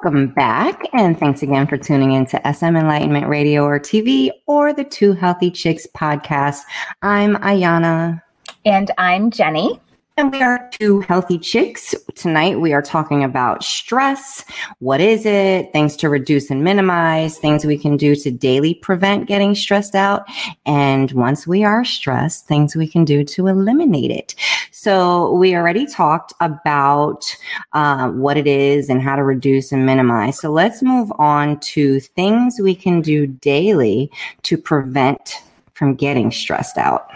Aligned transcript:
Welcome 0.00 0.28
back, 0.28 0.88
and 0.92 1.18
thanks 1.18 1.42
again 1.42 1.66
for 1.66 1.76
tuning 1.76 2.12
in 2.12 2.24
to 2.26 2.54
SM 2.54 2.76
Enlightenment 2.76 3.26
Radio 3.26 3.64
or 3.64 3.80
TV 3.80 4.30
or 4.46 4.72
the 4.72 4.84
Two 4.84 5.12
Healthy 5.12 5.50
Chicks 5.50 5.88
podcast. 5.88 6.60
I'm 7.02 7.34
Ayana. 7.38 8.22
And 8.64 8.92
I'm 8.96 9.32
Jenny. 9.32 9.80
And 10.18 10.32
we 10.32 10.42
are 10.42 10.68
two 10.72 11.02
healthy 11.02 11.38
chicks. 11.38 11.94
Tonight 12.16 12.58
we 12.58 12.72
are 12.72 12.82
talking 12.82 13.22
about 13.22 13.62
stress. 13.62 14.44
What 14.80 15.00
is 15.00 15.24
it? 15.24 15.72
Things 15.72 15.94
to 15.94 16.08
reduce 16.08 16.50
and 16.50 16.64
minimize, 16.64 17.38
things 17.38 17.64
we 17.64 17.78
can 17.78 17.96
do 17.96 18.16
to 18.16 18.32
daily 18.32 18.74
prevent 18.74 19.28
getting 19.28 19.54
stressed 19.54 19.94
out. 19.94 20.24
And 20.66 21.12
once 21.12 21.46
we 21.46 21.62
are 21.62 21.84
stressed, 21.84 22.48
things 22.48 22.74
we 22.74 22.88
can 22.88 23.04
do 23.04 23.22
to 23.22 23.46
eliminate 23.46 24.10
it. 24.10 24.34
So 24.72 25.34
we 25.34 25.54
already 25.54 25.86
talked 25.86 26.32
about 26.40 27.24
uh, 27.72 28.08
what 28.08 28.36
it 28.36 28.48
is 28.48 28.90
and 28.90 29.00
how 29.00 29.14
to 29.14 29.22
reduce 29.22 29.70
and 29.70 29.86
minimize. 29.86 30.40
So 30.40 30.50
let's 30.50 30.82
move 30.82 31.12
on 31.20 31.60
to 31.60 32.00
things 32.00 32.58
we 32.60 32.74
can 32.74 33.02
do 33.02 33.28
daily 33.28 34.10
to 34.42 34.58
prevent 34.58 35.34
from 35.74 35.94
getting 35.94 36.32
stressed 36.32 36.76
out. 36.76 37.08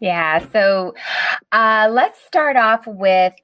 Yeah. 0.00 0.38
So 0.50 0.94
uh, 1.52 1.88
let's 1.90 2.18
start 2.26 2.56
off 2.56 2.86
with 2.86 3.34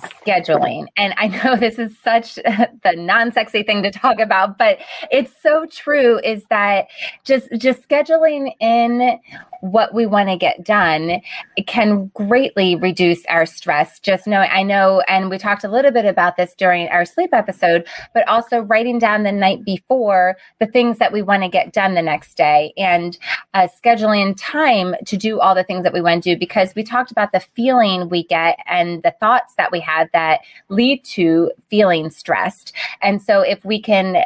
scheduling. 0.00 0.86
And 0.96 1.12
I 1.16 1.26
know 1.44 1.56
this 1.56 1.78
is 1.78 1.98
such 1.98 2.34
the 2.36 2.94
non-sexy 2.96 3.64
thing 3.64 3.82
to 3.82 3.90
talk 3.90 4.20
about, 4.20 4.58
but 4.58 4.78
it's 5.10 5.32
so 5.42 5.66
true 5.66 6.20
is 6.20 6.44
that 6.50 6.86
just 7.24 7.48
just 7.58 7.86
scheduling 7.88 8.52
in 8.60 9.18
what 9.60 9.94
we 9.94 10.06
want 10.06 10.28
to 10.28 10.36
get 10.36 10.64
done 10.64 11.20
can 11.66 12.10
greatly 12.14 12.76
reduce 12.76 13.24
our 13.26 13.46
stress. 13.46 13.98
Just 13.98 14.26
knowing, 14.26 14.48
I 14.52 14.62
know, 14.62 15.02
and 15.08 15.30
we 15.30 15.38
talked 15.38 15.64
a 15.64 15.68
little 15.68 15.90
bit 15.90 16.04
about 16.04 16.36
this 16.36 16.54
during 16.54 16.88
our 16.88 17.04
sleep 17.04 17.30
episode, 17.32 17.86
but 18.14 18.26
also 18.28 18.60
writing 18.60 18.98
down 18.98 19.22
the 19.22 19.32
night 19.32 19.64
before 19.64 20.36
the 20.60 20.66
things 20.66 20.98
that 20.98 21.12
we 21.12 21.22
want 21.22 21.42
to 21.42 21.48
get 21.48 21.72
done 21.72 21.94
the 21.94 22.02
next 22.02 22.36
day 22.36 22.72
and 22.76 23.18
uh, 23.54 23.66
scheduling 23.66 24.34
time 24.38 24.94
to 25.06 25.16
do 25.16 25.40
all 25.40 25.54
the 25.54 25.64
things 25.64 25.82
that 25.82 25.92
we 25.92 26.00
want 26.00 26.22
to 26.22 26.34
do 26.34 26.38
because 26.38 26.74
we 26.74 26.82
talked 26.82 27.10
about 27.10 27.32
the 27.32 27.40
feeling 27.40 28.08
we 28.08 28.24
get 28.24 28.58
and 28.66 29.02
the 29.02 29.14
thoughts 29.20 29.54
that 29.56 29.72
we 29.72 29.80
have 29.80 30.08
that 30.12 30.40
lead 30.68 31.04
to 31.04 31.50
feeling 31.68 32.10
stressed. 32.10 32.72
And 33.02 33.20
so 33.20 33.40
if 33.40 33.64
we 33.64 33.80
can 33.80 34.24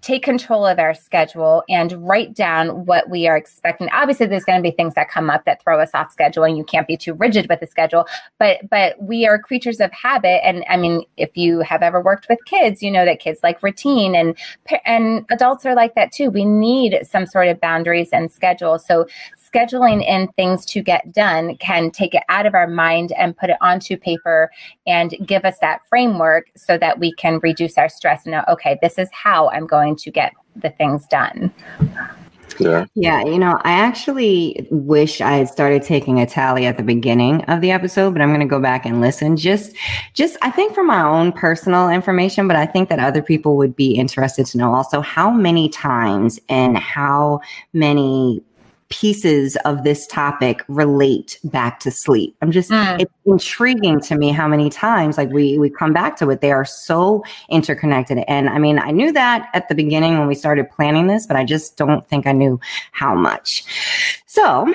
take 0.00 0.22
control 0.22 0.66
of 0.66 0.78
our 0.78 0.94
schedule 0.94 1.62
and 1.68 1.92
write 2.06 2.34
down 2.34 2.86
what 2.86 3.08
we 3.08 3.26
are 3.28 3.36
expecting. 3.36 3.88
Obviously, 3.92 4.26
there's 4.26 4.44
going 4.44 4.58
to 4.58 4.62
be 4.62 4.74
things 4.74 4.94
that 4.94 5.08
come 5.08 5.30
up 5.30 5.44
that 5.44 5.62
throw 5.62 5.80
us 5.80 5.90
off 5.94 6.12
schedule, 6.12 6.44
and 6.44 6.56
you 6.56 6.64
can't 6.64 6.86
be 6.86 6.96
too 6.96 7.14
rigid 7.14 7.48
with 7.48 7.60
the 7.60 7.66
schedule. 7.66 8.06
But 8.38 8.68
but 8.68 9.00
we 9.00 9.26
are 9.26 9.38
creatures 9.38 9.80
of 9.80 9.92
habit, 9.92 10.44
and 10.46 10.64
I 10.68 10.76
mean, 10.76 11.04
if 11.16 11.36
you 11.36 11.60
have 11.60 11.82
ever 11.82 12.00
worked 12.00 12.28
with 12.28 12.38
kids, 12.46 12.82
you 12.82 12.90
know 12.90 13.04
that 13.04 13.20
kids 13.20 13.40
like 13.42 13.62
routine, 13.62 14.14
and 14.14 14.36
and 14.84 15.24
adults 15.30 15.64
are 15.64 15.74
like 15.74 15.94
that 15.94 16.12
too. 16.12 16.30
We 16.30 16.44
need 16.44 16.98
some 17.04 17.26
sort 17.26 17.48
of 17.48 17.60
boundaries 17.60 18.10
and 18.12 18.30
schedule. 18.30 18.78
So 18.78 19.06
scheduling 19.52 20.06
in 20.06 20.28
things 20.36 20.64
to 20.66 20.82
get 20.82 21.12
done 21.12 21.56
can 21.56 21.90
take 21.90 22.14
it 22.14 22.22
out 22.28 22.46
of 22.46 22.54
our 22.54 22.66
mind 22.66 23.12
and 23.12 23.36
put 23.36 23.50
it 23.50 23.56
onto 23.60 23.96
paper 23.96 24.50
and 24.86 25.14
give 25.26 25.44
us 25.44 25.58
that 25.58 25.86
framework 25.88 26.50
so 26.56 26.78
that 26.78 26.98
we 26.98 27.12
can 27.14 27.38
reduce 27.42 27.78
our 27.78 27.88
stress 27.88 28.24
and 28.24 28.32
know, 28.32 28.44
okay, 28.48 28.78
this 28.82 28.98
is 28.98 29.08
how 29.12 29.50
I'm 29.50 29.66
going 29.66 29.96
to 29.96 30.10
get 30.10 30.32
the 30.56 30.70
things 30.70 31.06
done. 31.06 31.52
Yeah. 32.58 32.84
Yeah. 32.94 33.24
You 33.24 33.38
know, 33.38 33.58
I 33.64 33.72
actually 33.72 34.66
wish 34.70 35.20
I 35.20 35.38
had 35.38 35.48
started 35.48 35.82
taking 35.82 36.20
a 36.20 36.26
tally 36.26 36.66
at 36.66 36.76
the 36.76 36.82
beginning 36.82 37.42
of 37.44 37.60
the 37.60 37.70
episode, 37.70 38.12
but 38.12 38.20
I'm 38.20 38.28
going 38.28 38.40
to 38.40 38.46
go 38.46 38.60
back 38.60 38.84
and 38.84 39.00
listen. 39.00 39.36
Just, 39.36 39.74
just, 40.12 40.36
I 40.42 40.50
think 40.50 40.74
for 40.74 40.84
my 40.84 41.02
own 41.02 41.32
personal 41.32 41.88
information, 41.88 42.46
but 42.46 42.56
I 42.56 42.66
think 42.66 42.88
that 42.90 42.98
other 42.98 43.22
people 43.22 43.56
would 43.56 43.74
be 43.74 43.94
interested 43.94 44.46
to 44.46 44.58
know 44.58 44.74
also 44.74 45.00
how 45.00 45.30
many 45.30 45.68
times 45.70 46.38
and 46.48 46.76
how 46.76 47.40
many 47.72 48.42
pieces 48.92 49.56
of 49.64 49.84
this 49.84 50.06
topic 50.06 50.62
relate 50.68 51.40
back 51.44 51.80
to 51.80 51.90
sleep. 51.90 52.36
I'm 52.42 52.52
just 52.52 52.70
mm. 52.70 53.00
it's 53.00 53.10
intriguing 53.24 54.00
to 54.02 54.18
me 54.18 54.32
how 54.32 54.46
many 54.46 54.68
times 54.68 55.16
like 55.16 55.30
we 55.30 55.56
we 55.56 55.70
come 55.70 55.94
back 55.94 56.16
to 56.18 56.28
it. 56.28 56.42
They 56.42 56.52
are 56.52 56.66
so 56.66 57.24
interconnected. 57.48 58.18
And 58.28 58.50
I 58.50 58.58
mean, 58.58 58.78
I 58.78 58.90
knew 58.90 59.10
that 59.12 59.48
at 59.54 59.70
the 59.70 59.74
beginning 59.74 60.18
when 60.18 60.28
we 60.28 60.34
started 60.34 60.70
planning 60.70 61.06
this, 61.06 61.26
but 61.26 61.36
I 61.36 61.44
just 61.44 61.78
don't 61.78 62.06
think 62.06 62.26
I 62.26 62.32
knew 62.32 62.60
how 62.92 63.14
much. 63.14 63.64
So, 64.26 64.70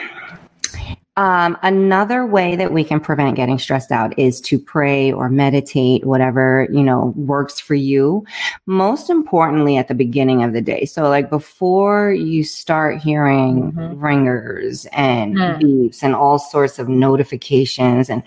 um, 1.17 1.57
another 1.63 2.27
way 2.27 2.55
that 2.55 2.71
we 2.71 2.83
can 2.83 2.99
prevent 2.99 3.35
getting 3.35 3.57
stressed 3.57 3.91
out 3.91 4.17
is 4.19 4.39
to 4.41 4.59
pray 4.59 5.11
or 5.11 5.29
meditate, 5.29 6.05
whatever, 6.05 6.67
you 6.71 6.83
know, 6.83 7.11
works 7.15 7.59
for 7.59 7.73
you. 7.73 8.23
Most 8.67 9.09
importantly, 9.09 9.77
at 9.77 9.87
the 9.87 9.95
beginning 9.95 10.43
of 10.43 10.53
the 10.53 10.61
day. 10.61 10.85
So, 10.85 11.09
like 11.09 11.31
before 11.31 12.11
you 12.11 12.43
start 12.43 12.99
hearing 12.99 13.71
mm-hmm. 13.71 13.99
ringers 13.99 14.85
and 14.93 15.35
mm. 15.35 15.59
beeps 15.59 16.03
and 16.03 16.13
all 16.13 16.37
sorts 16.37 16.77
of 16.77 16.87
notifications 16.87 18.09
and, 18.09 18.21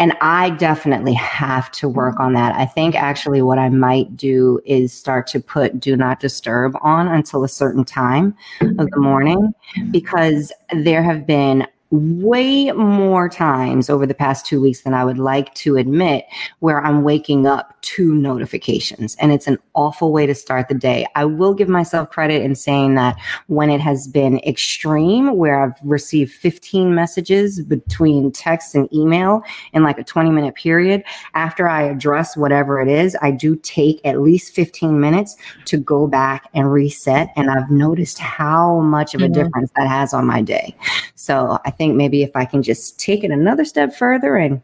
and 0.00 0.16
I 0.20 0.50
definitely 0.50 1.14
have 1.14 1.70
to 1.72 1.88
work 1.88 2.20
on 2.20 2.32
that. 2.34 2.54
I 2.54 2.66
think 2.66 2.94
actually 2.94 3.42
what 3.42 3.58
I 3.58 3.68
might 3.68 4.16
do 4.16 4.60
is 4.64 4.92
start 4.92 5.26
to 5.28 5.40
put 5.40 5.80
do 5.80 5.96
not 5.96 6.20
disturb 6.20 6.76
on 6.82 7.08
until 7.08 7.42
a 7.42 7.48
certain 7.48 7.84
time 7.84 8.36
of 8.60 8.90
the 8.90 9.00
morning 9.00 9.52
because 9.90 10.52
there 10.72 11.02
have 11.02 11.26
been 11.26 11.66
way 11.90 12.70
more 12.72 13.28
times 13.28 13.88
over 13.88 14.06
the 14.06 14.14
past 14.14 14.44
two 14.44 14.60
weeks 14.60 14.82
than 14.82 14.92
I 14.92 15.04
would 15.04 15.18
like 15.18 15.54
to 15.54 15.76
admit 15.76 16.26
where 16.58 16.84
I'm 16.84 17.02
waking 17.02 17.46
up 17.46 17.80
to 17.80 18.14
notifications. 18.14 19.16
And 19.18 19.32
it's 19.32 19.46
an 19.46 19.58
awful 19.74 20.12
way 20.12 20.26
to 20.26 20.34
start 20.34 20.68
the 20.68 20.74
day. 20.74 21.06
I 21.14 21.24
will 21.24 21.54
give 21.54 21.68
myself 21.68 22.10
credit 22.10 22.42
in 22.42 22.54
saying 22.54 22.96
that 22.96 23.16
when 23.46 23.70
it 23.70 23.80
has 23.80 24.06
been 24.06 24.38
extreme, 24.40 25.36
where 25.36 25.62
I've 25.62 25.78
received 25.82 26.32
15 26.32 26.94
messages 26.94 27.62
between 27.62 28.32
text 28.32 28.74
and 28.74 28.92
email 28.92 29.42
in 29.72 29.82
like 29.82 29.98
a 29.98 30.04
20 30.04 30.30
minute 30.30 30.54
period, 30.56 31.02
after 31.34 31.68
I 31.68 31.82
address 31.84 32.36
whatever 32.36 32.80
it 32.80 32.88
is, 32.88 33.16
I 33.22 33.30
do 33.30 33.56
take 33.56 34.00
at 34.04 34.20
least 34.20 34.54
15 34.54 35.00
minutes 35.00 35.36
to 35.66 35.78
go 35.78 36.06
back 36.06 36.50
and 36.52 36.70
reset. 36.70 37.30
And 37.36 37.50
I've 37.50 37.70
noticed 37.70 38.18
how 38.18 38.80
much 38.80 39.14
of 39.14 39.22
a 39.22 39.24
mm-hmm. 39.24 39.32
difference 39.32 39.70
that 39.76 39.88
has 39.88 40.12
on 40.12 40.26
my 40.26 40.42
day. 40.42 40.74
So 41.14 41.58
I 41.64 41.70
think 41.78 41.94
maybe 41.94 42.22
if 42.22 42.30
I 42.34 42.44
can 42.44 42.62
just 42.62 42.98
take 42.98 43.24
it 43.24 43.30
another 43.30 43.64
step 43.64 43.94
further 43.94 44.36
and 44.36 44.60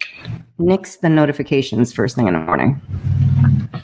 nix 0.58 0.96
the 0.96 1.08
notifications 1.08 1.92
first 1.92 2.16
thing 2.16 2.26
in 2.26 2.34
the 2.34 2.40
morning. 2.40 2.82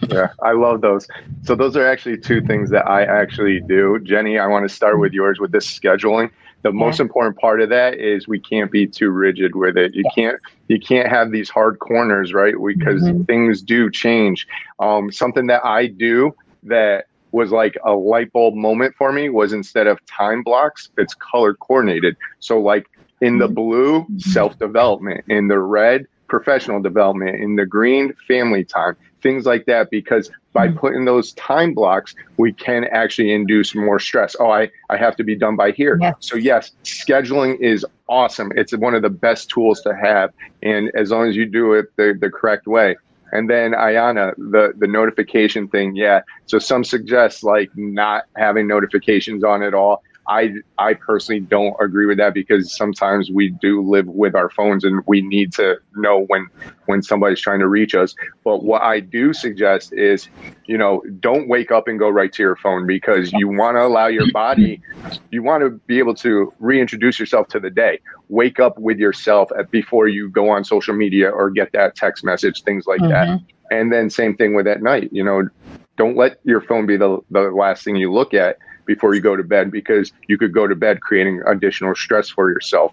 Yeah, 0.08 0.28
I 0.42 0.52
love 0.52 0.80
those. 0.80 1.06
So 1.42 1.54
those 1.54 1.76
are 1.76 1.86
actually 1.86 2.18
two 2.18 2.42
things 2.42 2.70
that 2.70 2.86
I 2.88 3.04
actually 3.04 3.60
do. 3.60 3.98
Jenny, 4.00 4.38
I 4.38 4.46
want 4.46 4.68
to 4.68 4.74
start 4.74 4.98
with 4.98 5.12
yours 5.12 5.38
with 5.38 5.52
this 5.52 5.66
scheduling. 5.66 6.30
The 6.62 6.70
yeah. 6.70 6.78
most 6.78 7.00
important 7.00 7.38
part 7.38 7.62
of 7.62 7.70
that 7.70 7.94
is 7.94 8.28
we 8.28 8.40
can't 8.40 8.70
be 8.70 8.86
too 8.86 9.10
rigid 9.10 9.54
with 9.54 9.78
it. 9.78 9.94
You 9.94 10.02
yes. 10.04 10.14
can't 10.14 10.40
you 10.68 10.78
can't 10.78 11.08
have 11.08 11.30
these 11.30 11.48
hard 11.48 11.78
corners, 11.78 12.34
right? 12.34 12.54
Because 12.54 13.02
mm-hmm. 13.02 13.22
things 13.22 13.62
do 13.62 13.90
change. 13.90 14.46
Um, 14.78 15.10
something 15.10 15.46
that 15.46 15.64
I 15.64 15.86
do 15.86 16.34
that 16.64 17.06
was 17.32 17.52
like 17.52 17.76
a 17.84 17.92
light 17.92 18.32
bulb 18.32 18.54
moment 18.54 18.94
for 18.96 19.12
me 19.12 19.28
was 19.28 19.52
instead 19.52 19.86
of 19.86 20.04
time 20.06 20.42
blocks, 20.42 20.90
it's 20.98 21.14
color 21.14 21.54
coordinated. 21.54 22.16
So 22.40 22.60
like 22.60 22.86
in 23.20 23.38
the 23.38 23.46
mm-hmm. 23.46 23.54
blue, 23.54 24.06
self 24.18 24.58
development. 24.58 25.24
In 25.28 25.48
the 25.48 25.58
red, 25.58 26.06
professional 26.28 26.80
development. 26.80 27.42
In 27.42 27.56
the 27.56 27.66
green, 27.66 28.14
family 28.26 28.64
time. 28.64 28.96
Things 29.22 29.44
like 29.44 29.66
that. 29.66 29.90
Because 29.90 30.30
by 30.52 30.68
mm-hmm. 30.68 30.78
putting 30.78 31.04
those 31.04 31.32
time 31.34 31.74
blocks, 31.74 32.14
we 32.36 32.52
can 32.52 32.84
actually 32.84 33.32
induce 33.32 33.74
more 33.74 33.98
stress. 33.98 34.34
Oh, 34.40 34.50
I, 34.50 34.70
I 34.88 34.96
have 34.96 35.16
to 35.16 35.24
be 35.24 35.36
done 35.36 35.56
by 35.56 35.72
here. 35.72 35.98
Yes. 36.00 36.14
So, 36.20 36.36
yes, 36.36 36.72
scheduling 36.84 37.60
is 37.60 37.84
awesome. 38.08 38.52
It's 38.56 38.76
one 38.76 38.94
of 38.94 39.02
the 39.02 39.10
best 39.10 39.50
tools 39.50 39.80
to 39.82 39.94
have. 39.94 40.32
And 40.62 40.90
as 40.94 41.10
long 41.10 41.28
as 41.28 41.36
you 41.36 41.46
do 41.46 41.74
it 41.74 41.94
the, 41.96 42.16
the 42.18 42.30
correct 42.30 42.66
way. 42.66 42.96
And 43.32 43.48
then 43.48 43.72
Ayana, 43.72 44.34
the 44.36 44.72
the 44.76 44.86
notification 44.86 45.68
thing, 45.68 45.94
yeah. 45.94 46.22
So 46.46 46.58
some 46.58 46.82
suggest 46.84 47.44
like 47.44 47.70
not 47.76 48.24
having 48.36 48.66
notifications 48.66 49.44
on 49.44 49.62
at 49.62 49.74
all. 49.74 50.02
I 50.28 50.54
I 50.78 50.94
personally 50.94 51.40
don't 51.40 51.74
agree 51.80 52.06
with 52.06 52.18
that 52.18 52.34
because 52.34 52.76
sometimes 52.76 53.30
we 53.30 53.50
do 53.50 53.82
live 53.82 54.06
with 54.06 54.34
our 54.34 54.50
phones 54.50 54.84
and 54.84 55.02
we 55.06 55.22
need 55.22 55.52
to 55.54 55.76
know 55.96 56.24
when 56.28 56.46
when 56.86 57.02
somebody's 57.02 57.40
trying 57.40 57.60
to 57.60 57.68
reach 57.68 57.94
us. 57.94 58.14
But 58.44 58.62
what 58.62 58.82
I 58.82 59.00
do 59.00 59.32
suggest 59.32 59.92
is, 59.92 60.28
you 60.66 60.78
know, 60.78 61.02
don't 61.20 61.48
wake 61.48 61.70
up 61.70 61.88
and 61.88 61.98
go 61.98 62.08
right 62.08 62.32
to 62.32 62.42
your 62.42 62.56
phone 62.56 62.86
because 62.86 63.32
you 63.32 63.48
want 63.48 63.76
to 63.76 63.82
allow 63.82 64.06
your 64.06 64.30
body, 64.32 64.80
you 65.30 65.42
want 65.42 65.62
to 65.62 65.70
be 65.70 65.98
able 65.98 66.14
to 66.16 66.52
reintroduce 66.58 67.18
yourself 67.18 67.48
to 67.48 67.60
the 67.60 67.70
day. 67.70 68.00
Wake 68.28 68.60
up 68.60 68.78
with 68.78 68.98
yourself 68.98 69.50
at, 69.58 69.70
before 69.70 70.06
you 70.06 70.28
go 70.28 70.50
on 70.50 70.64
social 70.64 70.94
media 70.94 71.30
or 71.30 71.50
get 71.50 71.72
that 71.72 71.96
text 71.96 72.24
message, 72.24 72.62
things 72.62 72.86
like 72.86 73.00
mm-hmm. 73.00 73.10
that. 73.10 73.40
And 73.72 73.92
then 73.92 74.10
same 74.10 74.36
thing 74.36 74.54
with 74.54 74.66
at 74.66 74.82
night, 74.82 75.10
you 75.12 75.24
know, 75.24 75.48
don't 75.96 76.16
let 76.16 76.40
your 76.44 76.60
phone 76.60 76.86
be 76.86 76.96
the, 76.96 77.18
the 77.30 77.50
last 77.50 77.84
thing 77.84 77.96
you 77.96 78.12
look 78.12 78.32
at 78.34 78.58
before 78.90 79.14
you 79.14 79.20
go 79.20 79.36
to 79.36 79.44
bed 79.44 79.70
because 79.70 80.10
you 80.26 80.36
could 80.36 80.52
go 80.52 80.66
to 80.66 80.74
bed 80.74 81.00
creating 81.00 81.40
additional 81.46 81.94
stress 81.94 82.28
for 82.28 82.50
yourself. 82.50 82.92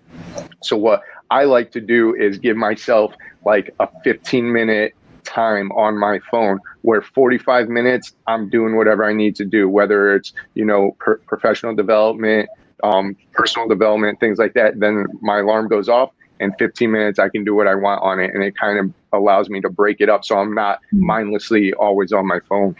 So 0.61 0.77
what 0.77 1.01
I 1.31 1.45
like 1.45 1.71
to 1.71 1.81
do 1.81 2.13
is 2.13 2.37
give 2.37 2.55
myself 2.55 3.15
like 3.43 3.73
a 3.79 3.89
15 4.03 4.53
minute 4.53 4.93
time 5.23 5.71
on 5.71 5.97
my 5.97 6.19
phone 6.29 6.59
where 6.83 7.01
45 7.01 7.67
minutes 7.67 8.13
I'm 8.27 8.47
doing 8.47 8.75
whatever 8.77 9.03
I 9.05 9.13
need 9.13 9.35
to 9.37 9.45
do, 9.45 9.67
whether 9.67 10.15
it's, 10.15 10.33
you 10.53 10.65
know, 10.65 10.95
professional 11.25 11.73
development, 11.73 12.47
um, 12.83 13.17
personal 13.33 13.67
development, 13.67 14.19
things 14.19 14.37
like 14.37 14.53
that. 14.53 14.79
Then 14.79 15.07
my 15.21 15.39
alarm 15.39 15.67
goes 15.67 15.89
off 15.89 16.11
and 16.39 16.53
15 16.59 16.91
minutes 16.91 17.17
I 17.17 17.29
can 17.29 17.43
do 17.43 17.55
what 17.55 17.65
I 17.65 17.73
want 17.73 18.03
on 18.03 18.19
it. 18.19 18.35
And 18.35 18.43
it 18.43 18.55
kind 18.55 18.77
of 18.77 18.93
allows 19.13 19.49
me 19.49 19.61
to 19.61 19.69
break 19.71 19.99
it 19.99 20.09
up 20.09 20.23
so 20.23 20.37
I'm 20.37 20.53
not 20.53 20.79
mindlessly 20.91 21.73
always 21.73 22.13
on 22.13 22.27
my 22.27 22.39
phone. 22.47 22.75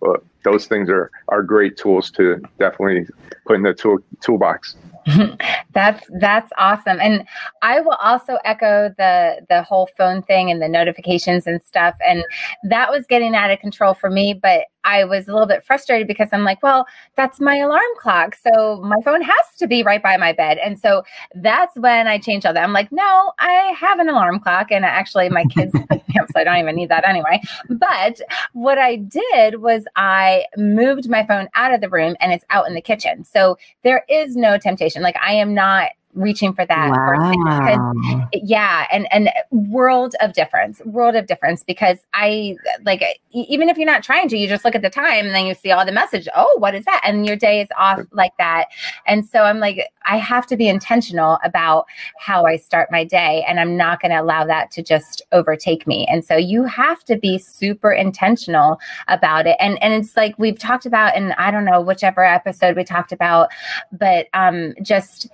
But 0.00 0.24
those 0.44 0.66
things 0.66 0.88
are, 0.88 1.10
are 1.28 1.42
great 1.42 1.76
tools 1.76 2.10
to 2.12 2.40
definitely 2.58 3.06
put 3.46 3.56
in 3.56 3.62
the 3.62 3.74
tool, 3.74 3.98
toolbox. 4.20 4.76
that's 5.72 6.06
that's 6.20 6.52
awesome 6.58 7.00
and 7.00 7.26
i 7.60 7.80
will 7.80 7.96
also 8.00 8.38
echo 8.44 8.88
the 8.98 9.44
the 9.48 9.60
whole 9.64 9.88
phone 9.98 10.22
thing 10.22 10.48
and 10.48 10.62
the 10.62 10.68
notifications 10.68 11.44
and 11.48 11.60
stuff 11.60 11.96
and 12.06 12.24
that 12.62 12.88
was 12.88 13.04
getting 13.08 13.34
out 13.34 13.50
of 13.50 13.58
control 13.58 13.94
for 13.94 14.08
me 14.08 14.32
but 14.32 14.66
I 14.84 15.04
was 15.04 15.28
a 15.28 15.32
little 15.32 15.46
bit 15.46 15.64
frustrated 15.64 16.06
because 16.06 16.28
I'm 16.32 16.44
like, 16.44 16.62
well, 16.62 16.86
that's 17.16 17.40
my 17.40 17.56
alarm 17.56 17.82
clock. 17.98 18.36
So 18.36 18.80
my 18.82 19.00
phone 19.04 19.22
has 19.22 19.56
to 19.58 19.66
be 19.66 19.82
right 19.82 20.02
by 20.02 20.16
my 20.16 20.32
bed. 20.32 20.58
And 20.58 20.78
so 20.78 21.04
that's 21.34 21.76
when 21.76 22.06
I 22.06 22.18
changed 22.18 22.46
all 22.46 22.54
that. 22.54 22.62
I'm 22.62 22.72
like, 22.72 22.90
no, 22.92 23.32
I 23.38 23.74
have 23.78 23.98
an 23.98 24.08
alarm 24.08 24.40
clock. 24.40 24.70
And 24.70 24.84
actually, 24.84 25.28
my 25.28 25.44
kids, 25.44 25.72
so 25.92 26.24
I 26.36 26.44
don't 26.44 26.58
even 26.58 26.76
need 26.76 26.88
that 26.88 27.08
anyway. 27.08 27.40
But 27.68 28.20
what 28.52 28.78
I 28.78 28.96
did 28.96 29.60
was 29.60 29.84
I 29.96 30.44
moved 30.56 31.08
my 31.08 31.26
phone 31.26 31.48
out 31.54 31.72
of 31.74 31.80
the 31.80 31.88
room 31.88 32.16
and 32.20 32.32
it's 32.32 32.44
out 32.50 32.66
in 32.66 32.74
the 32.74 32.80
kitchen. 32.80 33.24
So 33.24 33.58
there 33.82 34.04
is 34.08 34.36
no 34.36 34.58
temptation. 34.58 35.02
Like 35.02 35.16
I 35.22 35.32
am 35.34 35.54
not 35.54 35.90
reaching 36.14 36.52
for 36.52 36.66
that 36.66 36.90
wow. 36.90 38.24
yeah 38.32 38.86
and 38.92 39.06
and 39.12 39.30
world 39.50 40.14
of 40.20 40.32
difference 40.32 40.80
world 40.84 41.14
of 41.14 41.26
difference 41.26 41.62
because 41.62 41.98
i 42.14 42.56
like 42.84 43.02
even 43.30 43.68
if 43.68 43.76
you're 43.76 43.86
not 43.86 44.02
trying 44.02 44.28
to 44.28 44.36
you 44.36 44.46
just 44.46 44.64
look 44.64 44.74
at 44.74 44.82
the 44.82 44.90
time 44.90 45.26
and 45.26 45.34
then 45.34 45.46
you 45.46 45.54
see 45.54 45.70
all 45.70 45.84
the 45.86 45.92
message 45.92 46.28
oh 46.34 46.52
what 46.58 46.74
is 46.74 46.84
that? 46.84 47.00
And 47.04 47.26
your 47.26 47.36
day 47.36 47.60
is 47.60 47.68
off 47.76 48.00
like 48.12 48.36
that. 48.38 48.66
And 49.06 49.26
so 49.26 49.42
i'm 49.42 49.58
like 49.58 49.88
i 50.04 50.16
have 50.16 50.46
to 50.46 50.56
be 50.56 50.68
intentional 50.68 51.38
about 51.44 51.86
how 52.18 52.44
i 52.44 52.56
start 52.56 52.90
my 52.90 53.04
day 53.04 53.44
and 53.48 53.58
i'm 53.58 53.76
not 53.76 54.00
going 54.00 54.10
to 54.10 54.20
allow 54.20 54.44
that 54.44 54.70
to 54.72 54.82
just 54.82 55.22
overtake 55.32 55.86
me. 55.86 56.06
And 56.10 56.24
so 56.24 56.36
you 56.36 56.64
have 56.64 57.04
to 57.04 57.16
be 57.16 57.38
super 57.38 57.92
intentional 57.92 58.78
about 59.08 59.46
it. 59.46 59.56
And 59.60 59.82
and 59.82 59.94
it's 59.94 60.16
like 60.16 60.38
we've 60.38 60.58
talked 60.58 60.86
about 60.86 61.16
and 61.16 61.32
i 61.34 61.50
don't 61.50 61.64
know 61.64 61.80
whichever 61.80 62.24
episode 62.24 62.76
we 62.76 62.84
talked 62.84 63.12
about 63.12 63.50
but 63.92 64.26
um 64.34 64.74
just 64.82 65.28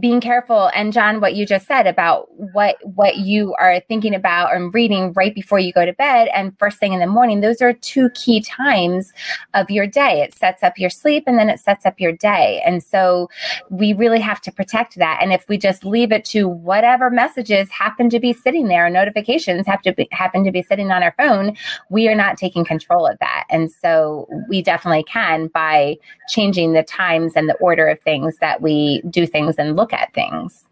being 0.00 0.20
careful. 0.20 0.70
And 0.74 0.92
john 0.92 1.20
what 1.20 1.34
you 1.34 1.46
just 1.46 1.66
said 1.66 1.86
about 1.86 2.28
what 2.52 2.76
what 2.82 3.16
you 3.16 3.54
are 3.58 3.80
thinking 3.80 4.14
about 4.14 4.54
and 4.54 4.72
reading 4.72 5.12
right 5.14 5.34
before 5.34 5.58
you 5.58 5.72
go 5.72 5.84
to 5.84 5.92
bed 5.92 6.28
and 6.34 6.56
first 6.58 6.78
thing 6.78 6.92
in 6.92 7.00
the 7.00 7.06
morning 7.06 7.40
those 7.40 7.60
are 7.62 7.72
two 7.72 8.10
key 8.10 8.40
times 8.42 9.12
of 9.54 9.70
your 9.70 9.86
day. 9.86 10.22
It 10.22 10.34
sets 10.34 10.62
up 10.62 10.78
your 10.78 10.90
sleep 10.90 11.24
and 11.26 11.38
then 11.38 11.48
it 11.48 11.60
sets 11.60 11.86
up 11.86 12.00
your 12.00 12.12
day. 12.12 12.62
And 12.64 12.82
so 12.82 13.28
we 13.70 13.92
really 13.92 14.20
have 14.20 14.40
to 14.42 14.52
protect 14.52 14.96
that. 14.96 15.18
And 15.20 15.32
if 15.32 15.48
we 15.48 15.58
just 15.58 15.84
leave 15.84 16.12
it 16.12 16.24
to 16.26 16.48
whatever 16.48 17.10
messages 17.10 17.70
happen 17.70 18.10
to 18.10 18.20
be 18.20 18.32
sitting 18.32 18.68
there 18.68 18.88
notifications 18.90 19.66
have 19.66 19.82
to 19.82 19.92
be, 19.92 20.08
happen 20.12 20.44
to 20.44 20.52
be 20.52 20.62
sitting 20.62 20.90
on 20.90 21.02
our 21.02 21.14
phone 21.16 21.56
we 21.90 22.08
are 22.08 22.14
not 22.14 22.36
taking 22.36 22.64
control 22.64 23.06
of 23.06 23.18
that. 23.20 23.44
And 23.50 23.70
so 23.70 24.28
we 24.48 24.62
definitely 24.62 25.04
can 25.04 25.48
by 25.48 25.96
changing 26.28 26.72
the 26.72 26.82
times 26.82 27.32
and 27.36 27.48
the 27.48 27.54
order 27.54 27.86
of 27.86 28.00
things 28.00 28.36
that 28.38 28.62
we 28.62 29.02
do 29.10 29.26
things 29.26 29.56
and 29.58 29.76
look 29.76 29.83
look 29.84 29.92
at 29.92 30.14
things. 30.14 30.66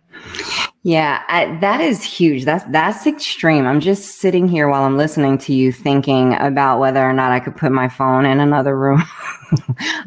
Yeah, 0.84 1.22
I, 1.28 1.58
that 1.60 1.80
is 1.82 2.02
huge. 2.02 2.44
That's 2.44 2.64
that's 2.70 3.06
extreme. 3.06 3.66
I'm 3.66 3.80
just 3.80 4.18
sitting 4.20 4.48
here 4.48 4.68
while 4.68 4.84
I'm 4.84 4.96
listening 4.96 5.36
to 5.38 5.54
you 5.54 5.70
thinking 5.70 6.34
about 6.34 6.80
whether 6.80 7.00
or 7.00 7.12
not 7.12 7.30
I 7.30 7.40
could 7.40 7.56
put 7.56 7.72
my 7.72 7.88
phone 7.88 8.24
in 8.24 8.40
another 8.40 8.76
room. 8.76 9.02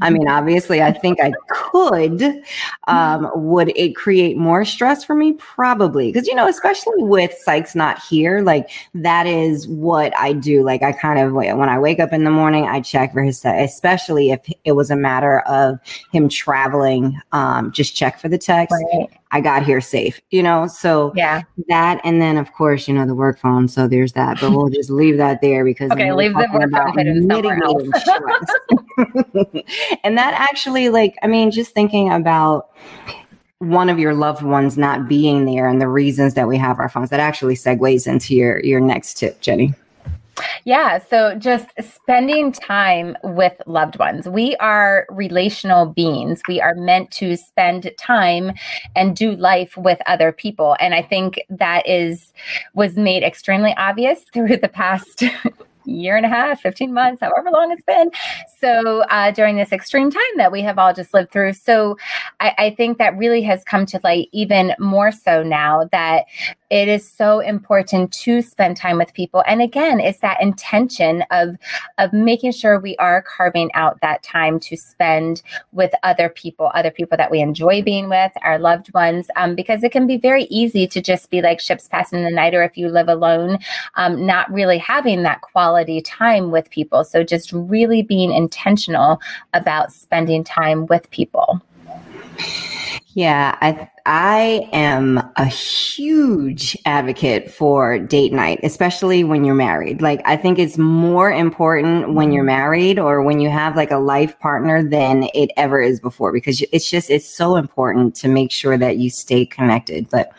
I 0.01 0.09
mean, 0.09 0.27
obviously, 0.27 0.81
I 0.81 0.91
think 0.91 1.19
I 1.21 1.31
could. 1.49 2.43
Um, 2.87 3.29
would 3.35 3.71
it 3.75 3.95
create 3.95 4.37
more 4.37 4.65
stress 4.65 5.03
for 5.03 5.15
me? 5.15 5.33
Probably, 5.33 6.11
because 6.11 6.27
you 6.27 6.35
know, 6.35 6.47
especially 6.47 7.03
with 7.03 7.33
Sykes 7.33 7.75
not 7.75 8.01
here, 8.03 8.41
like 8.41 8.69
that 8.93 9.27
is 9.27 9.67
what 9.67 10.15
I 10.17 10.33
do. 10.33 10.63
Like 10.63 10.83
I 10.83 10.91
kind 10.91 11.19
of 11.19 11.33
when 11.33 11.69
I 11.69 11.79
wake 11.79 11.99
up 11.99 12.13
in 12.13 12.23
the 12.23 12.31
morning, 12.31 12.67
I 12.67 12.81
check 12.81 13.13
for 13.13 13.23
his, 13.23 13.43
especially 13.45 14.31
if 14.31 14.41
it 14.63 14.73
was 14.73 14.91
a 14.91 14.95
matter 14.95 15.39
of 15.41 15.79
him 16.11 16.29
traveling. 16.29 17.19
Um, 17.31 17.71
just 17.71 17.95
check 17.95 18.19
for 18.19 18.29
the 18.29 18.37
text. 18.37 18.75
Right. 18.93 19.09
I 19.31 19.41
got 19.41 19.63
here 19.63 19.81
safe, 19.81 20.21
you 20.29 20.41
know? 20.41 20.67
So 20.67 21.11
yeah, 21.13 21.41
that. 21.67 21.99
And 22.05 22.21
then 22.21 22.37
of 22.37 22.53
course, 22.53 22.87
you 22.87 22.93
know, 22.93 23.05
the 23.05 23.15
work 23.15 23.37
phone. 23.37 23.67
So 23.67 23.87
there's 23.87 24.13
that, 24.13 24.39
but 24.39 24.51
we'll 24.51 24.69
just 24.69 24.89
leave 24.89 25.17
that 25.17 25.41
there 25.41 25.65
because 25.65 25.91
okay, 25.91 26.13
leave 26.13 26.33
the 26.33 26.47
work 26.53 26.71
phone. 26.71 26.95
and 30.03 30.17
that 30.17 30.33
actually 30.33 30.89
like, 30.89 31.15
I 31.23 31.27
mean, 31.27 31.51
just 31.51 31.73
thinking 31.73 32.11
about 32.11 32.69
one 33.59 33.89
of 33.89 33.97
your 33.97 34.13
loved 34.13 34.43
ones 34.43 34.77
not 34.77 35.07
being 35.07 35.45
there 35.45 35.67
and 35.67 35.81
the 35.81 35.87
reasons 35.87 36.33
that 36.33 36.47
we 36.47 36.57
have 36.57 36.79
our 36.79 36.89
phones, 36.89 37.09
that 37.09 37.19
actually 37.19 37.55
segues 37.55 38.07
into 38.07 38.35
your, 38.35 38.59
your 38.63 38.81
next 38.81 39.17
tip, 39.17 39.39
Jenny. 39.41 39.73
Yeah. 40.65 40.97
So 40.97 41.35
just 41.35 41.67
spending 41.79 42.51
time 42.51 43.15
with 43.23 43.53
loved 43.65 43.97
ones. 43.97 44.27
We 44.27 44.55
are 44.57 45.05
relational 45.09 45.85
beings. 45.85 46.41
We 46.47 46.59
are 46.59 46.75
meant 46.75 47.11
to 47.11 47.37
spend 47.37 47.89
time 47.97 48.51
and 48.95 49.15
do 49.15 49.35
life 49.35 49.77
with 49.77 49.99
other 50.05 50.31
people. 50.31 50.75
And 50.79 50.93
I 50.93 51.01
think 51.01 51.39
that 51.49 51.87
is 51.87 52.33
was 52.73 52.97
made 52.97 53.23
extremely 53.23 53.73
obvious 53.77 54.23
through 54.33 54.57
the 54.57 54.69
past 54.69 55.23
year 55.85 56.17
and 56.17 56.25
a 56.25 56.29
half, 56.29 56.61
15 56.61 56.93
months, 56.93 57.21
however 57.21 57.49
long 57.51 57.71
it's 57.71 57.83
been. 57.83 58.11
So 58.59 59.01
uh, 59.09 59.31
during 59.31 59.55
this 59.55 59.71
extreme 59.71 60.11
time 60.11 60.21
that 60.37 60.51
we 60.51 60.61
have 60.61 60.77
all 60.77 60.93
just 60.93 61.13
lived 61.13 61.31
through. 61.31 61.53
So 61.53 61.97
I, 62.39 62.53
I 62.57 62.69
think 62.71 62.97
that 62.97 63.17
really 63.17 63.41
has 63.43 63.63
come 63.63 63.85
to 63.87 63.99
light 64.03 64.29
even 64.31 64.73
more 64.79 65.11
so 65.11 65.43
now 65.43 65.87
that 65.91 66.25
it 66.69 66.87
is 66.87 67.09
so 67.09 67.39
important 67.39 68.11
to 68.11 68.41
spend 68.41 68.77
time 68.77 68.97
with 68.97 69.13
people. 69.13 69.43
And 69.47 69.61
again 69.61 69.99
it's 69.99 70.19
that 70.19 70.41
intention 70.41 71.23
of 71.31 71.55
of 71.97 72.13
making 72.13 72.51
sure 72.51 72.79
we 72.79 72.95
are 72.97 73.21
carving 73.21 73.71
out 73.73 73.99
that 74.01 74.23
time 74.23 74.59
to 74.61 74.75
spend 74.75 75.41
with 75.71 75.91
other 76.03 76.29
people 76.29 76.71
other 76.73 76.91
people 76.91 77.17
that 77.17 77.31
we 77.31 77.39
enjoy 77.41 77.81
being 77.81 78.09
with 78.09 78.31
our 78.43 78.59
loved 78.59 78.93
ones 78.93 79.27
um, 79.35 79.55
because 79.55 79.83
it 79.83 79.91
can 79.91 80.07
be 80.07 80.17
very 80.17 80.43
easy 80.45 80.87
to 80.87 81.01
just 81.01 81.29
be 81.29 81.41
like 81.41 81.59
ships 81.59 81.87
passing 81.87 82.23
the 82.23 82.29
night 82.29 82.53
or 82.53 82.63
if 82.63 82.77
you 82.77 82.87
live 82.89 83.07
alone 83.07 83.57
um, 83.95 84.25
not 84.25 84.51
really 84.51 84.77
having 84.77 85.23
that 85.23 85.41
quality 85.41 86.01
time 86.01 86.51
with 86.51 86.69
people. 86.69 87.03
So 87.03 87.23
just 87.23 87.51
really 87.51 88.01
being 88.01 88.31
intentional 88.31 89.19
about 89.53 89.91
spending 89.91 90.43
time 90.43 90.85
with 90.87 91.09
people 91.11 91.61
yeah, 93.15 93.57
I 93.61 93.89
I 94.05 94.69
am 94.73 95.21
a 95.37 95.45
huge 95.45 96.77
advocate 96.85 97.49
for 97.49 97.97
date 97.97 98.33
night, 98.33 98.59
especially 98.61 99.23
when 99.23 99.45
you're 99.45 99.55
married. 99.55 100.01
Like 100.01 100.21
I 100.25 100.35
think 100.35 100.59
it's 100.59 100.77
more 100.77 101.31
important 101.31 102.13
when 102.13 102.33
you're 102.33 102.43
married 102.43 102.99
or 102.99 103.23
when 103.23 103.39
you 103.39 103.49
have 103.49 103.77
like 103.77 103.89
a 103.89 103.99
life 103.99 104.37
partner 104.39 104.83
than 104.83 105.29
it 105.33 105.49
ever 105.55 105.79
is 105.79 106.01
before 106.01 106.33
because 106.33 106.61
it's 106.73 106.89
just 106.89 107.09
it's 107.09 107.25
so 107.25 107.55
important 107.55 108.15
to 108.15 108.27
make 108.27 108.51
sure 108.51 108.77
that 108.77 108.97
you 108.97 109.09
stay 109.09 109.45
connected. 109.45 110.09
But 110.09 110.33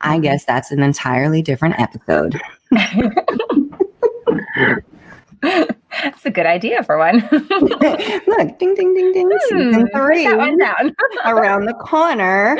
I 0.00 0.14
mm-hmm. 0.14 0.22
guess 0.22 0.46
that's 0.46 0.70
an 0.70 0.82
entirely 0.82 1.42
different 1.42 1.78
episode. 1.78 2.40
That's 5.42 6.24
a 6.24 6.30
good 6.30 6.46
idea 6.46 6.82
for 6.84 6.98
one. 6.98 7.28
Look, 7.32 8.58
ding, 8.58 8.74
ding, 8.74 8.94
ding, 8.94 9.12
ding. 9.12 9.30
Hmm, 9.30 9.58
season 9.58 9.88
three. 9.94 10.26
around 10.26 11.66
the 11.66 11.74
corner. 11.74 12.58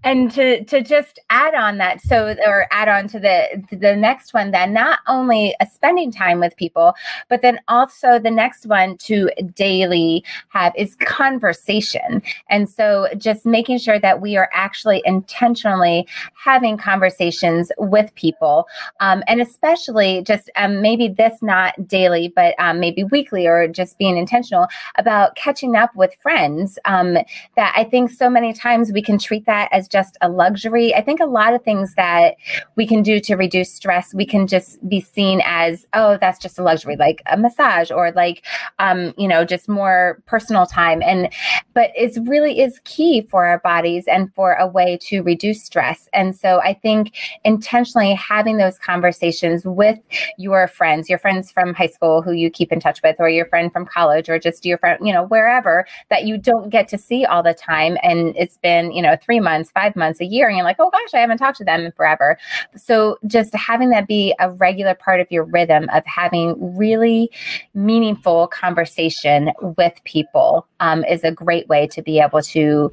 and 0.04 0.32
to 0.32 0.64
to 0.66 0.82
just 0.82 1.20
add 1.30 1.56
on 1.56 1.78
that 1.78 2.02
so 2.02 2.36
or 2.46 2.68
add 2.72 2.88
on 2.88 3.08
to 3.08 3.20
the 3.20 3.64
the 3.72 3.96
next 3.96 4.34
one 4.34 4.52
then 4.52 4.74
not 4.74 5.00
only 5.08 5.56
a 5.60 5.66
spending 5.66 6.12
time 6.12 6.40
with 6.40 6.56
people 6.56 6.94
but 7.30 7.42
then 7.42 7.60
also 7.68 8.20
the 8.20 8.32
next 8.32 8.66
one 8.66 8.98
to 8.98 9.30
daily 9.54 10.24
have 10.50 10.74
is 10.78 10.96
conversation. 10.96 12.22
And 12.50 12.70
so 12.70 13.08
just 13.18 13.46
making 13.46 13.80
sure 13.80 14.00
that 14.00 14.22
we 14.22 14.38
are 14.38 14.50
actually 14.54 15.02
intentionally 15.06 16.08
having 16.34 16.78
conversations 16.78 17.72
with 17.78 18.14
people 18.16 18.68
um, 19.00 19.24
and 19.28 19.42
especially 19.42 20.22
just 20.24 20.50
um, 20.56 20.82
maybe 20.82 21.08
this 21.08 21.42
not 21.42 21.88
daily 21.88 22.32
but 22.36 22.56
um, 22.60 22.80
maybe 22.80 23.04
weekly 23.04 23.48
or 23.48 23.68
just 23.68 23.98
being 23.98 24.18
intentional 24.18 24.68
about 24.98 25.36
catching 25.36 25.76
up 25.76 25.96
with 25.96 26.14
friends 26.22 26.78
um, 26.86 27.18
that 27.56 27.74
i 27.76 27.84
think 27.84 28.12
so 28.12 28.30
many 28.30 28.54
times 28.54 28.92
we 28.92 29.02
can 29.02 29.18
treat 29.26 29.46
that 29.46 29.70
as 29.72 29.88
just 29.88 30.18
a 30.22 30.30
luxury. 30.30 30.94
I 30.94 31.02
think 31.02 31.20
a 31.20 31.26
lot 31.26 31.54
of 31.54 31.64
things 31.64 31.96
that 31.96 32.36
we 32.76 32.86
can 32.86 33.02
do 33.02 33.20
to 33.22 33.36
reduce 33.36 33.72
stress, 33.72 34.14
we 34.14 34.26
can 34.26 34.48
just 34.48 34.88
be 34.88 35.02
seen 35.02 35.42
as, 35.44 35.86
oh, 35.94 36.18
that's 36.22 36.40
just 36.40 36.60
a 36.60 36.64
luxury, 36.64 36.96
like 36.96 37.22
a 37.26 37.38
massage 37.38 37.90
or 37.90 38.12
like, 38.12 38.46
um, 38.80 39.14
you 39.18 39.28
know, 39.28 39.44
just 39.44 39.68
more 39.68 40.22
personal 40.26 40.66
time. 40.66 41.02
And, 41.02 41.30
but 41.74 41.92
it's 41.96 42.18
really 42.20 42.60
is 42.60 42.80
key 42.84 43.22
for 43.30 43.46
our 43.46 43.60
bodies 43.60 44.06
and 44.08 44.34
for 44.34 44.54
a 44.54 44.68
way 44.68 44.98
to 45.02 45.22
reduce 45.22 45.64
stress. 45.64 46.08
And 46.14 46.36
so 46.36 46.62
I 46.62 46.74
think 46.74 47.16
intentionally 47.44 48.14
having 48.14 48.58
those 48.58 48.78
conversations 48.78 49.66
with 49.66 49.98
your 50.38 50.68
friends, 50.68 51.10
your 51.10 51.20
friends 51.20 51.52
from 51.52 51.74
high 51.74 51.88
school 51.88 52.22
who 52.22 52.32
you 52.32 52.50
keep 52.50 52.72
in 52.72 52.80
touch 52.80 53.02
with, 53.04 53.16
or 53.20 53.30
your 53.30 53.46
friend 53.46 53.74
from 53.74 53.86
college, 53.86 54.30
or 54.30 54.38
just 54.38 54.66
your 54.66 54.78
friend, 54.78 55.00
you 55.06 55.14
know, 55.14 55.26
wherever 55.26 55.86
that 56.10 56.26
you 56.26 56.38
don't 56.38 56.70
get 56.70 56.88
to 56.90 56.98
see 56.98 57.26
all 57.26 57.42
the 57.42 57.54
time. 57.54 57.98
And 58.04 58.36
it's 58.38 58.58
been, 58.58 58.92
you 58.92 59.02
know, 59.02 59.15
three 59.18 59.40
months, 59.40 59.72
five 59.72 59.96
months, 59.96 60.20
a 60.22 60.26
year, 60.26 60.48
and 60.48 60.58
you're 60.58 60.66
like, 60.66 60.78
oh 60.80 60.90
gosh, 60.90 61.14
I 61.14 61.20
haven't 61.20 61.38
talked 61.38 61.58
to 61.58 61.66
them 61.66 61.86
in 61.86 61.92
forever. 61.92 62.38
So 62.76 63.18
just 63.28 63.54
having 63.56 63.90
that 63.90 64.08
be 64.08 64.34
a 64.40 64.52
regular 64.52 64.96
part 64.96 65.20
of 65.20 65.28
your 65.32 65.44
rhythm 65.44 65.88
of 65.94 66.06
having 66.06 66.56
really 66.78 67.30
meaningful 67.74 68.48
conversation 68.48 69.52
with 69.78 69.94
people 70.04 70.68
um, 70.80 71.04
is 71.06 71.24
a 71.24 71.32
great 71.32 71.68
way 71.68 71.88
to 71.88 72.02
be 72.02 72.20
able 72.20 72.42
to 72.42 72.92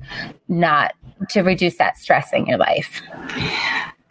not 0.49 0.95
to 1.31 1.43
reduce 1.43 1.76
that 1.76 1.99
stress 1.99 2.33
in 2.33 2.47
your 2.47 2.59
life. 2.59 3.00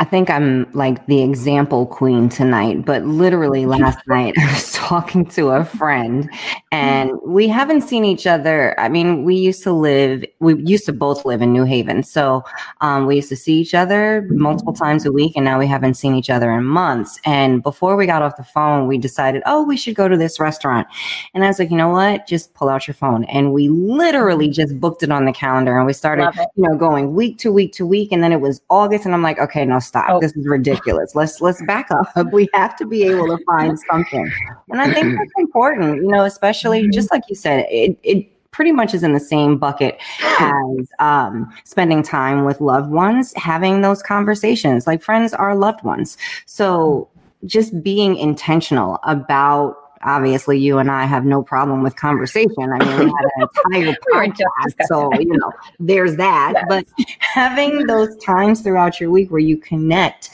I 0.01 0.03
think 0.03 0.31
I'm 0.31 0.67
like 0.74 1.05
the 1.05 1.22
example 1.22 1.86
queen 1.86 2.27
tonight, 2.27 2.86
but 2.86 3.05
literally 3.05 3.65
last 3.77 4.00
night 4.08 4.34
I 4.39 4.51
was 4.51 4.74
talking 4.74 5.27
to 5.27 5.50
a 5.50 5.63
friend 5.63 6.27
and 6.72 7.12
we 7.24 7.48
haven't 7.48 7.81
seen 7.81 8.03
each 8.03 8.25
other. 8.25 8.77
I 8.79 8.89
mean, 8.89 9.24
we 9.24 9.36
used 9.36 9.62
to 9.62 9.72
live, 9.72 10.25
we 10.39 10.55
used 10.63 10.88
to 10.88 10.93
both 10.93 11.24
live 11.24 11.43
in 11.43 11.53
New 11.53 11.65
Haven. 11.65 12.01
So 12.01 12.43
um, 12.81 13.05
we 13.05 13.17
used 13.17 13.29
to 13.29 13.36
see 13.36 13.60
each 13.62 13.75
other 13.75 14.27
multiple 14.31 14.74
times 14.74 15.05
a 15.05 15.12
week 15.12 15.34
and 15.36 15.46
now 15.46 15.60
we 15.60 15.67
haven't 15.67 15.93
seen 15.93 16.15
each 16.15 16.31
other 16.31 16.50
in 16.50 16.63
months. 16.63 17.20
And 17.24 17.62
before 17.62 17.96
we 17.96 18.08
got 18.08 18.24
off 18.24 18.38
the 18.38 18.43
phone, 18.43 18.88
we 18.88 18.98
decided, 18.98 19.43
oh, 19.46 19.62
we 19.63 19.77
should 19.77 19.93
go 19.93 20.08
to 20.08 20.17
this 20.17 20.39
restaurant. 20.39 20.88
And 21.36 21.43
I 21.43 21.48
was 21.48 21.60
like, 21.60 21.70
you 21.70 21.77
know 21.77 21.89
what? 21.89 22.25
Just 22.25 22.55
pull 22.55 22.70
out 22.70 22.88
your 22.88 22.96
phone. 22.96 23.25
And 23.25 23.53
we 23.53 23.70
literally 23.70 24.50
just 24.50 24.79
booked 24.79 25.03
it 25.03 25.12
on 25.12 25.25
the 25.25 25.31
calendar 25.31 25.77
and 25.77 25.86
we 25.86 25.93
started, 25.93 26.31
you 26.55 26.67
know, 26.67 26.75
going 26.75 27.13
week 27.13 27.38
to 27.39 27.53
week 27.53 27.74
to 27.74 27.86
week. 27.86 28.12
And 28.12 28.24
then 28.24 28.31
it 28.31 28.41
was 28.41 28.63
August 28.72 29.05
and 29.05 29.13
I'm 29.13 29.22
like, 29.22 29.38
okay, 29.38 29.63
no, 29.63 29.77
stop. 29.91 30.05
Oh. 30.10 30.19
This 30.19 30.31
is 30.36 30.48
ridiculous. 30.48 31.15
Let's 31.15 31.41
let's 31.41 31.62
back 31.65 31.89
up. 31.91 32.07
We 32.31 32.48
have 32.53 32.77
to 32.77 32.86
be 32.86 33.03
able 33.03 33.27
to 33.27 33.43
find 33.45 33.77
something. 33.91 34.31
And 34.69 34.79
I 34.79 34.93
think 34.93 35.17
that's 35.17 35.31
important, 35.38 35.98
you 35.98 36.07
know, 36.07 36.24
especially 36.24 36.83
mm-hmm. 36.83 36.91
just 36.91 37.12
like 37.12 37.24
you 37.27 37.36
said, 37.36 37.65
it 37.69 37.98
it 38.03 38.27
pretty 38.51 38.71
much 38.71 38.93
is 38.93 39.03
in 39.03 39.13
the 39.13 39.19
same 39.19 39.57
bucket 39.57 40.00
as 40.39 40.89
um, 41.00 41.51
spending 41.65 42.03
time 42.03 42.45
with 42.45 42.62
loved 42.62 42.91
ones, 42.91 43.33
having 43.36 43.81
those 43.81 44.01
conversations. 44.01 44.88
Like 44.88 45.01
friends 45.01 45.33
are 45.33 45.55
loved 45.55 45.83
ones. 45.83 46.17
So 46.45 47.10
just 47.45 47.81
being 47.83 48.15
intentional 48.15 49.00
about 49.03 49.75
obviously 50.03 50.58
you 50.60 50.77
and 50.77 50.89
I 50.89 51.05
have 51.05 51.25
no 51.25 51.41
problem 51.41 51.84
with 51.84 51.96
conversation. 51.96 52.72
I 52.74 52.79
mean, 52.79 53.00
we 53.00 53.05
had 53.05 53.25
an 53.36 53.50
entire 53.72 53.98
podcast, 54.12 54.86
so 54.86 55.12
you 55.20 55.38
know, 55.38 55.51
there's 55.79 56.15
that. 56.17 56.53
Yes. 56.55 56.65
But 56.67 56.86
having 57.20 57.86
those 57.88 58.15
times 58.17 58.62
throughout 58.62 59.00
your 59.00 59.10
week 59.12 59.31
where 59.31 59.39
you 59.39 59.58
connect 59.58 60.31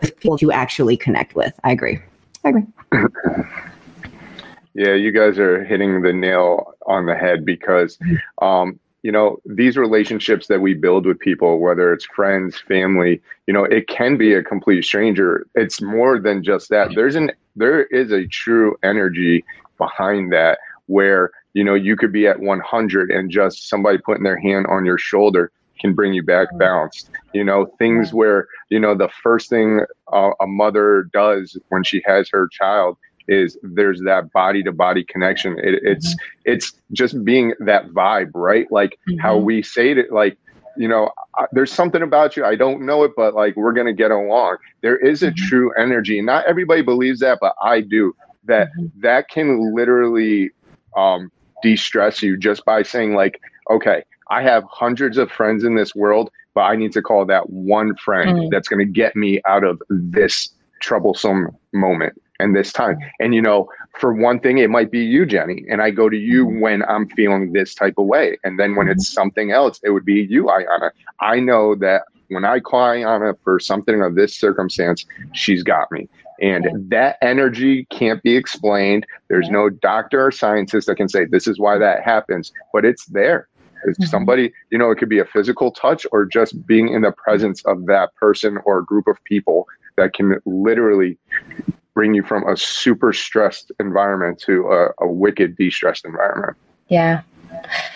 with 0.00 0.18
people 0.18 0.38
you 0.40 0.52
actually 0.52 0.96
connect 0.96 1.34
with. 1.34 1.58
I 1.64 1.72
agree. 1.72 2.00
I 2.44 2.48
agree. 2.48 2.66
Yeah, 4.74 4.94
you 4.94 5.12
guys 5.12 5.38
are 5.38 5.62
hitting 5.64 6.00
the 6.00 6.14
nail 6.14 6.74
on 6.86 7.04
the 7.04 7.14
head 7.14 7.44
because 7.44 7.98
um, 8.40 8.80
you 9.02 9.12
know 9.12 9.38
these 9.44 9.76
relationships 9.76 10.46
that 10.46 10.60
we 10.60 10.74
build 10.74 11.06
with 11.06 11.18
people 11.18 11.58
whether 11.58 11.92
it's 11.92 12.04
friends 12.04 12.58
family 12.68 13.20
you 13.46 13.54
know 13.54 13.64
it 13.64 13.88
can 13.88 14.16
be 14.16 14.34
a 14.34 14.42
complete 14.42 14.84
stranger. 14.84 15.46
It's 15.54 15.80
more 15.82 16.18
than 16.18 16.42
just 16.42 16.68
that. 16.70 16.94
There's 16.94 17.16
an 17.16 17.32
there 17.56 17.84
is 17.84 18.12
a 18.12 18.26
true 18.26 18.76
energy 18.82 19.44
behind 19.78 20.32
that 20.32 20.58
where 20.86 21.30
you 21.54 21.64
know 21.64 21.74
you 21.74 21.96
could 21.96 22.12
be 22.12 22.26
at 22.26 22.40
100 22.40 23.10
and 23.10 23.30
just 23.30 23.68
somebody 23.68 23.98
putting 23.98 24.24
their 24.24 24.38
hand 24.38 24.66
on 24.68 24.84
your 24.84 24.98
shoulder 24.98 25.50
can 25.80 25.92
bring 25.92 26.12
you 26.12 26.22
back 26.22 26.46
balanced 26.58 27.10
you 27.32 27.42
know 27.42 27.66
things 27.78 28.12
where 28.12 28.46
you 28.70 28.78
know 28.78 28.94
the 28.94 29.08
first 29.22 29.50
thing 29.50 29.80
uh, 30.12 30.30
a 30.40 30.46
mother 30.46 31.08
does 31.12 31.58
when 31.68 31.82
she 31.82 32.02
has 32.06 32.28
her 32.30 32.48
child 32.48 32.96
is 33.28 33.56
there's 33.62 34.00
that 34.02 34.32
body 34.32 34.62
to 34.62 34.72
body 34.72 35.04
connection. 35.04 35.58
It, 35.58 35.80
it's 35.82 36.08
mm-hmm. 36.08 36.52
it's 36.52 36.72
just 36.92 37.24
being 37.24 37.54
that 37.60 37.88
vibe, 37.88 38.30
right? 38.34 38.70
Like 38.70 38.98
mm-hmm. 39.08 39.18
how 39.18 39.36
we 39.36 39.62
say 39.62 39.92
it, 39.92 40.12
like 40.12 40.38
you 40.76 40.88
know, 40.88 41.10
there's 41.52 41.72
something 41.72 42.02
about 42.02 42.36
you. 42.36 42.44
I 42.44 42.56
don't 42.56 42.86
know 42.86 43.04
it, 43.04 43.12
but 43.16 43.34
like 43.34 43.56
we're 43.56 43.72
gonna 43.72 43.92
get 43.92 44.10
along. 44.10 44.56
There 44.80 44.96
is 44.96 45.22
a 45.22 45.28
mm-hmm. 45.28 45.46
true 45.46 45.72
energy. 45.74 46.20
Not 46.20 46.46
everybody 46.46 46.82
believes 46.82 47.20
that, 47.20 47.38
but 47.40 47.54
I 47.62 47.80
do. 47.80 48.14
That 48.44 48.68
mm-hmm. 48.68 49.00
that 49.00 49.28
can 49.28 49.74
literally 49.74 50.50
um, 50.96 51.30
de-stress 51.62 52.22
you 52.22 52.36
just 52.36 52.64
by 52.64 52.82
saying 52.82 53.14
like, 53.14 53.40
okay, 53.70 54.02
I 54.30 54.42
have 54.42 54.64
hundreds 54.68 55.18
of 55.18 55.30
friends 55.30 55.64
in 55.64 55.74
this 55.74 55.94
world, 55.94 56.30
but 56.54 56.62
I 56.62 56.76
need 56.76 56.92
to 56.92 57.02
call 57.02 57.24
that 57.26 57.50
one 57.50 57.94
friend 57.96 58.30
mm-hmm. 58.30 58.48
that's 58.50 58.68
going 58.68 58.84
to 58.84 58.90
get 58.90 59.14
me 59.16 59.40
out 59.46 59.64
of 59.64 59.80
this 59.88 60.50
troublesome 60.80 61.56
moment 61.72 62.20
and 62.42 62.54
this 62.54 62.72
time. 62.72 62.98
And 63.20 63.34
you 63.34 63.40
know, 63.40 63.68
for 63.98 64.12
one 64.12 64.40
thing, 64.40 64.58
it 64.58 64.70
might 64.70 64.90
be 64.90 65.00
you, 65.04 65.24
Jenny, 65.24 65.64
and 65.70 65.80
I 65.80 65.90
go 65.90 66.08
to 66.08 66.16
you 66.16 66.46
mm-hmm. 66.46 66.60
when 66.60 66.82
I'm 66.84 67.08
feeling 67.10 67.52
this 67.52 67.74
type 67.74 67.94
of 67.98 68.06
way. 68.06 68.38
And 68.44 68.58
then 68.58 68.74
when 68.74 68.88
it's 68.88 69.08
mm-hmm. 69.08 69.14
something 69.14 69.52
else, 69.52 69.80
it 69.82 69.90
would 69.90 70.04
be 70.04 70.26
you, 70.28 70.44
Ayana. 70.44 70.90
I 71.20 71.40
know 71.40 71.74
that 71.76 72.02
when 72.28 72.44
I 72.44 72.60
call 72.60 72.80
Ayana 72.80 73.34
for 73.44 73.60
something 73.60 74.02
of 74.02 74.14
this 74.14 74.34
circumstance, 74.34 75.04
she's 75.32 75.62
got 75.62 75.90
me. 75.92 76.08
And 76.40 76.90
that 76.90 77.18
energy 77.22 77.86
can't 77.90 78.22
be 78.22 78.36
explained. 78.36 79.06
There's 79.28 79.48
no 79.48 79.68
doctor 79.68 80.26
or 80.26 80.32
scientist 80.32 80.88
that 80.88 80.96
can 80.96 81.08
say 81.08 81.24
this 81.24 81.46
is 81.46 81.60
why 81.60 81.78
that 81.78 82.02
happens, 82.02 82.52
but 82.72 82.84
it's 82.84 83.06
there. 83.06 83.48
It's 83.84 83.98
mm-hmm. 83.98 84.08
somebody, 84.08 84.52
you 84.70 84.78
know, 84.78 84.90
it 84.90 84.96
could 84.96 85.08
be 85.08 85.18
a 85.18 85.24
physical 85.24 85.70
touch 85.70 86.06
or 86.10 86.24
just 86.24 86.66
being 86.66 86.88
in 86.88 87.02
the 87.02 87.12
presence 87.12 87.64
of 87.64 87.86
that 87.86 88.14
person 88.16 88.58
or 88.64 88.82
group 88.82 89.06
of 89.06 89.22
people 89.24 89.68
that 89.96 90.14
can 90.14 90.40
literally 90.46 91.18
bring 91.94 92.14
you 92.14 92.22
from 92.22 92.46
a 92.48 92.56
super 92.56 93.12
stressed 93.12 93.72
environment 93.80 94.38
to 94.40 94.66
a, 94.68 95.04
a 95.04 95.08
wicked 95.08 95.56
de-stressed 95.56 96.04
environment. 96.04 96.56
Yeah. 96.88 97.22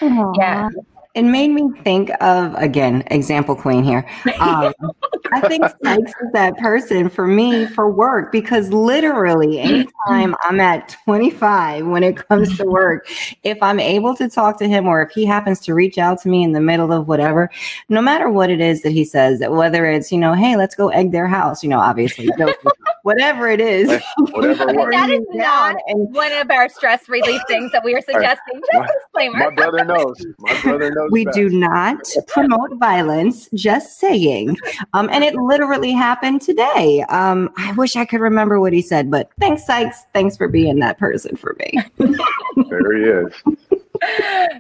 Aww. 0.00 0.36
Yeah 0.36 0.68
it 1.16 1.22
made 1.22 1.48
me 1.48 1.70
think 1.82 2.10
of 2.20 2.54
again 2.56 3.02
example 3.06 3.56
queen 3.56 3.82
here 3.82 4.06
um, 4.38 4.72
i 5.32 5.40
think 5.48 5.64
Sykes 5.82 6.12
is 6.22 6.32
that 6.34 6.56
person 6.58 7.08
for 7.08 7.26
me 7.26 7.66
for 7.66 7.90
work 7.90 8.30
because 8.30 8.70
literally 8.70 9.58
anytime 9.58 10.36
i'm 10.44 10.60
at 10.60 10.94
25 11.04 11.86
when 11.86 12.04
it 12.04 12.16
comes 12.28 12.56
to 12.58 12.64
work 12.64 13.08
if 13.42 13.60
i'm 13.62 13.80
able 13.80 14.14
to 14.14 14.28
talk 14.28 14.58
to 14.58 14.68
him 14.68 14.86
or 14.86 15.02
if 15.02 15.10
he 15.10 15.24
happens 15.24 15.58
to 15.60 15.74
reach 15.74 15.96
out 15.96 16.20
to 16.20 16.28
me 16.28 16.44
in 16.44 16.52
the 16.52 16.60
middle 16.60 16.92
of 16.92 17.08
whatever 17.08 17.50
no 17.88 18.02
matter 18.02 18.28
what 18.28 18.50
it 18.50 18.60
is 18.60 18.82
that 18.82 18.92
he 18.92 19.04
says 19.04 19.42
whether 19.48 19.86
it's 19.86 20.12
you 20.12 20.18
know 20.18 20.34
hey 20.34 20.54
let's 20.54 20.74
go 20.74 20.90
egg 20.90 21.12
their 21.12 21.26
house 21.26 21.62
you 21.62 21.68
know 21.68 21.80
obviously 21.80 22.28
whatever 23.06 23.48
it 23.48 23.60
is 23.60 23.88
whatever 24.18 24.90
that 24.90 25.08
is 25.10 25.22
not 25.30 25.76
and, 25.86 26.12
one 26.12 26.32
of 26.32 26.50
our 26.50 26.68
stress 26.68 27.08
relief 27.08 27.40
things 27.48 27.70
that 27.70 27.84
we 27.84 27.94
are 27.94 28.00
suggesting 28.00 28.60
just 28.72 28.74
my, 28.74 28.86
disclaimer 28.86 29.38
my 29.38 29.54
brother 29.54 29.84
knows 29.84 30.26
my 30.38 30.60
brother 30.62 30.90
knows 30.90 31.08
we 31.12 31.24
best. 31.24 31.36
do 31.36 31.48
not 31.50 31.98
promote 32.26 32.70
violence, 32.78 33.48
just 33.54 33.98
saying. 33.98 34.56
Um, 34.92 35.08
and 35.12 35.24
it 35.24 35.34
literally 35.34 35.92
happened 35.92 36.42
today. 36.42 37.04
Um, 37.08 37.50
I 37.56 37.72
wish 37.72 37.96
I 37.96 38.04
could 38.04 38.20
remember 38.20 38.60
what 38.60 38.72
he 38.72 38.82
said, 38.82 39.10
but 39.10 39.30
thanks, 39.40 39.64
Sykes. 39.64 40.04
Thanks 40.12 40.36
for 40.36 40.48
being 40.48 40.78
that 40.80 40.98
person 40.98 41.36
for 41.36 41.56
me. 41.58 41.82
there 42.68 42.96
he 42.96 43.04
is. 43.04 43.32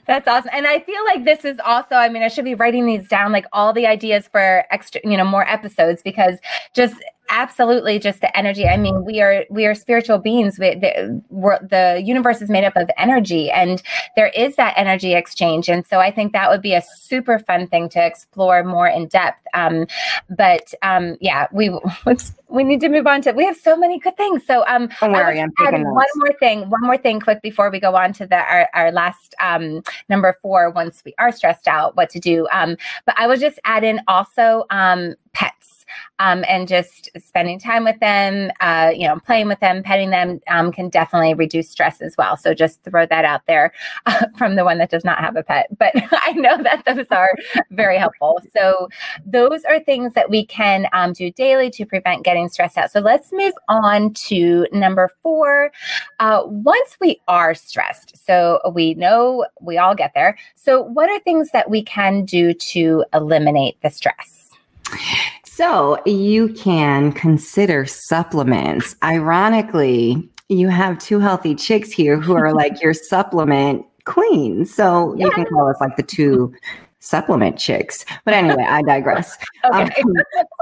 That's 0.06 0.26
awesome. 0.26 0.50
And 0.52 0.66
I 0.66 0.80
feel 0.80 1.04
like 1.04 1.24
this 1.24 1.44
is 1.44 1.58
also, 1.64 1.94
I 1.94 2.08
mean, 2.08 2.22
I 2.22 2.28
should 2.28 2.44
be 2.44 2.54
writing 2.54 2.86
these 2.86 3.06
down, 3.08 3.32
like 3.32 3.46
all 3.52 3.72
the 3.72 3.86
ideas 3.86 4.28
for 4.28 4.64
extra, 4.70 5.00
you 5.04 5.16
know, 5.16 5.24
more 5.24 5.46
episodes 5.48 6.02
because 6.02 6.38
just 6.74 6.94
absolutely 7.30 7.98
just 7.98 8.20
the 8.20 8.36
energy. 8.36 8.66
I 8.66 8.76
mean 8.76 9.04
we 9.04 9.20
are 9.20 9.44
we 9.50 9.66
are 9.66 9.74
spiritual 9.74 10.18
beings. 10.18 10.58
We, 10.58 10.74
the, 10.74 11.22
the 11.30 12.02
universe 12.04 12.42
is 12.42 12.50
made 12.50 12.64
up 12.64 12.76
of 12.76 12.90
energy 12.96 13.50
and 13.50 13.82
there 14.16 14.28
is 14.28 14.56
that 14.56 14.74
energy 14.76 15.14
exchange. 15.14 15.68
And 15.68 15.86
so 15.86 16.00
i 16.00 16.10
think 16.10 16.32
that 16.32 16.50
would 16.50 16.62
be 16.62 16.74
a 16.74 16.82
super 16.82 17.38
fun 17.38 17.66
thing 17.68 17.88
to 17.90 18.04
explore 18.04 18.64
more 18.64 18.88
in 18.88 19.08
depth. 19.08 19.42
Um, 19.54 19.86
but 20.30 20.72
um, 20.82 21.16
yeah 21.20 21.46
we 21.52 21.70
we 22.48 22.64
need 22.64 22.80
to 22.80 22.88
move 22.88 23.06
on 23.06 23.22
to 23.22 23.32
we 23.32 23.44
have 23.44 23.56
so 23.56 23.76
many 23.76 23.98
good 23.98 24.16
things. 24.16 24.44
So 24.46 24.64
um 24.66 24.88
Don't 25.00 25.12
worry, 25.12 25.40
I'm 25.40 25.50
one 25.58 26.06
more 26.16 26.34
thing 26.38 26.70
one 26.70 26.82
more 26.82 26.98
thing 26.98 27.20
quick 27.20 27.42
before 27.42 27.70
we 27.70 27.80
go 27.80 27.94
on 27.96 28.12
to 28.14 28.26
the 28.26 28.36
our, 28.36 28.68
our 28.74 28.92
last 28.92 29.34
um, 29.40 29.82
number 30.08 30.36
four 30.40 30.70
once 30.70 31.02
we 31.04 31.14
are 31.18 31.32
stressed 31.32 31.68
out 31.68 31.96
what 31.96 32.10
to 32.10 32.20
do. 32.20 32.46
Um, 32.52 32.76
but 33.04 33.14
i 33.18 33.26
would 33.26 33.40
just 33.40 33.58
add 33.64 33.84
in 33.84 34.00
also 34.08 34.64
um, 34.70 35.14
pets 35.32 35.75
um, 36.18 36.44
and 36.48 36.68
just 36.68 37.10
spending 37.18 37.58
time 37.58 37.84
with 37.84 37.98
them, 38.00 38.50
uh, 38.60 38.90
you 38.94 39.06
know, 39.06 39.18
playing 39.20 39.48
with 39.48 39.60
them, 39.60 39.82
petting 39.82 40.10
them 40.10 40.40
um, 40.48 40.72
can 40.72 40.88
definitely 40.88 41.34
reduce 41.34 41.70
stress 41.70 42.00
as 42.00 42.16
well. 42.16 42.36
So 42.36 42.54
just 42.54 42.82
throw 42.84 43.06
that 43.06 43.24
out 43.24 43.42
there 43.46 43.72
uh, 44.06 44.26
from 44.36 44.56
the 44.56 44.64
one 44.64 44.78
that 44.78 44.90
does 44.90 45.04
not 45.04 45.18
have 45.18 45.36
a 45.36 45.42
pet. 45.42 45.66
But 45.78 45.92
I 46.12 46.32
know 46.32 46.62
that 46.62 46.84
those 46.86 47.06
are 47.10 47.30
very 47.70 47.98
helpful. 47.98 48.40
So 48.56 48.88
those 49.24 49.64
are 49.64 49.80
things 49.80 50.14
that 50.14 50.30
we 50.30 50.44
can 50.44 50.86
um, 50.92 51.12
do 51.12 51.30
daily 51.30 51.70
to 51.70 51.84
prevent 51.84 52.24
getting 52.24 52.48
stressed 52.48 52.78
out. 52.78 52.90
So 52.90 53.00
let's 53.00 53.32
move 53.32 53.54
on 53.68 54.14
to 54.14 54.66
number 54.72 55.10
four. 55.22 55.72
Uh, 56.18 56.42
once 56.46 56.96
we 57.00 57.20
are 57.28 57.54
stressed, 57.54 58.24
so 58.26 58.60
we 58.74 58.94
know 58.94 59.46
we 59.60 59.78
all 59.78 59.94
get 59.94 60.12
there. 60.14 60.38
So 60.54 60.82
what 60.82 61.08
are 61.08 61.18
things 61.20 61.50
that 61.50 61.70
we 61.70 61.82
can 61.82 62.24
do 62.24 62.54
to 62.54 63.04
eliminate 63.12 63.80
the 63.82 63.90
stress? 63.90 64.50
So 65.56 65.98
you 66.04 66.52
can 66.52 67.12
consider 67.12 67.86
supplements. 67.86 68.94
Ironically, 69.02 70.28
you 70.50 70.68
have 70.68 70.98
two 70.98 71.18
healthy 71.18 71.54
chicks 71.54 71.90
here 71.90 72.20
who 72.20 72.34
are 72.34 72.52
like 72.62 72.82
your 72.82 72.92
supplement 72.92 73.86
queens. 74.04 74.74
So 74.74 75.14
yeah. 75.16 75.24
you 75.24 75.30
can 75.30 75.46
call 75.46 75.70
us 75.70 75.76
like 75.80 75.96
the 75.96 76.02
two 76.02 76.54
supplement 76.98 77.58
chicks. 77.58 78.04
But 78.26 78.34
anyway, 78.34 78.64
I 78.68 78.82
digress. 78.82 79.34
okay. 79.64 80.02
Um, 80.02 80.12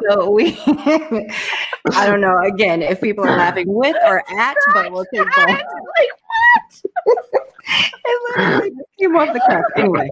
so 0.09 0.31
we, 0.31 0.57
I 0.67 2.07
don't 2.07 2.21
know 2.21 2.39
again 2.45 2.81
if 2.81 3.01
people 3.01 3.25
are 3.25 3.37
laughing 3.37 3.67
with 3.67 3.97
or 4.05 4.23
at, 4.39 4.57
but 4.75 4.93
we'll 4.93 5.07
take 5.13 5.27
that. 5.35 5.49
Like? 5.99 6.09
it 7.07 8.37
literally 8.37 8.73
came 8.99 9.17
off 9.17 9.33
the 9.33 9.41
cuff. 9.41 9.65
Anyway. 9.77 10.11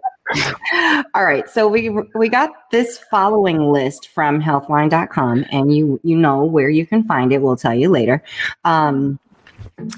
All 1.14 1.24
right. 1.24 1.48
So 1.48 1.68
we 1.68 1.90
we 2.14 2.28
got 2.28 2.70
this 2.70 2.98
following 3.10 3.70
list 3.70 4.08
from 4.08 4.40
healthline.com 4.40 5.44
and 5.50 5.74
you 5.74 6.00
you 6.02 6.16
know 6.16 6.44
where 6.44 6.70
you 6.70 6.86
can 6.86 7.04
find 7.04 7.32
it. 7.32 7.42
We'll 7.42 7.56
tell 7.56 7.74
you 7.74 7.88
later. 7.88 8.22
Um, 8.64 9.18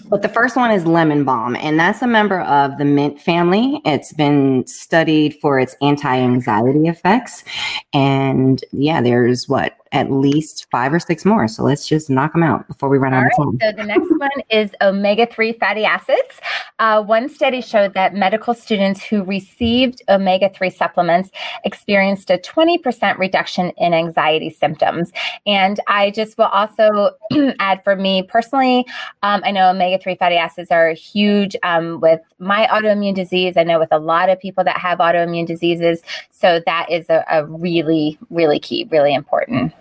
but 0.08 0.22
the 0.22 0.28
first 0.28 0.56
one 0.56 0.70
is 0.70 0.86
lemon 0.86 1.24
balm, 1.24 1.56
and 1.56 1.78
that's 1.78 2.02
a 2.02 2.06
member 2.06 2.40
of 2.42 2.78
the 2.78 2.84
mint 2.84 3.20
family. 3.20 3.80
It's 3.84 4.12
been 4.12 4.66
studied 4.66 5.38
for 5.40 5.58
its 5.58 5.76
anti 5.82 6.16
anxiety 6.16 6.88
effects. 6.88 7.44
And 7.92 8.64
yeah, 8.72 9.00
there's 9.00 9.48
what 9.48 9.76
at 9.92 10.10
least 10.10 10.66
five 10.70 10.92
or 10.92 10.98
six 10.98 11.24
more. 11.24 11.46
So 11.46 11.62
let's 11.62 11.86
just 11.86 12.10
knock 12.10 12.32
them 12.32 12.42
out 12.42 12.66
before 12.66 12.88
we 12.88 12.98
run 12.98 13.14
All 13.14 13.20
out 13.20 13.24
right, 13.24 13.32
of 13.38 13.44
time. 13.44 13.58
So 13.60 13.72
the 13.76 13.86
next 13.86 14.10
one 14.18 14.30
is 14.50 14.70
omega 14.80 15.26
3 15.26 15.52
fatty 15.52 15.84
acids. 15.84 16.40
Uh, 16.84 17.02
one 17.02 17.30
study 17.30 17.62
showed 17.62 17.94
that 17.94 18.12
medical 18.12 18.52
students 18.52 19.02
who 19.02 19.24
received 19.24 20.02
omega 20.10 20.50
3 20.50 20.68
supplements 20.68 21.30
experienced 21.64 22.28
a 22.28 22.36
20% 22.36 23.16
reduction 23.16 23.70
in 23.78 23.94
anxiety 23.94 24.50
symptoms. 24.50 25.10
And 25.46 25.80
I 25.88 26.10
just 26.10 26.36
will 26.36 26.52
also 26.52 27.12
add 27.58 27.82
for 27.84 27.96
me 27.96 28.24
personally, 28.24 28.84
um, 29.22 29.40
I 29.46 29.50
know 29.50 29.70
omega 29.70 29.98
3 29.98 30.16
fatty 30.16 30.36
acids 30.36 30.70
are 30.70 30.90
huge 30.90 31.56
um, 31.62 32.00
with 32.00 32.20
my 32.38 32.66
autoimmune 32.66 33.14
disease. 33.14 33.56
I 33.56 33.62
know 33.62 33.78
with 33.78 33.90
a 33.90 33.98
lot 33.98 34.28
of 34.28 34.38
people 34.38 34.62
that 34.64 34.76
have 34.76 34.98
autoimmune 34.98 35.46
diseases. 35.46 36.02
So 36.28 36.60
that 36.66 36.90
is 36.90 37.08
a, 37.08 37.24
a 37.30 37.46
really, 37.46 38.18
really 38.28 38.58
key, 38.58 38.86
really 38.90 39.14
important. 39.14 39.72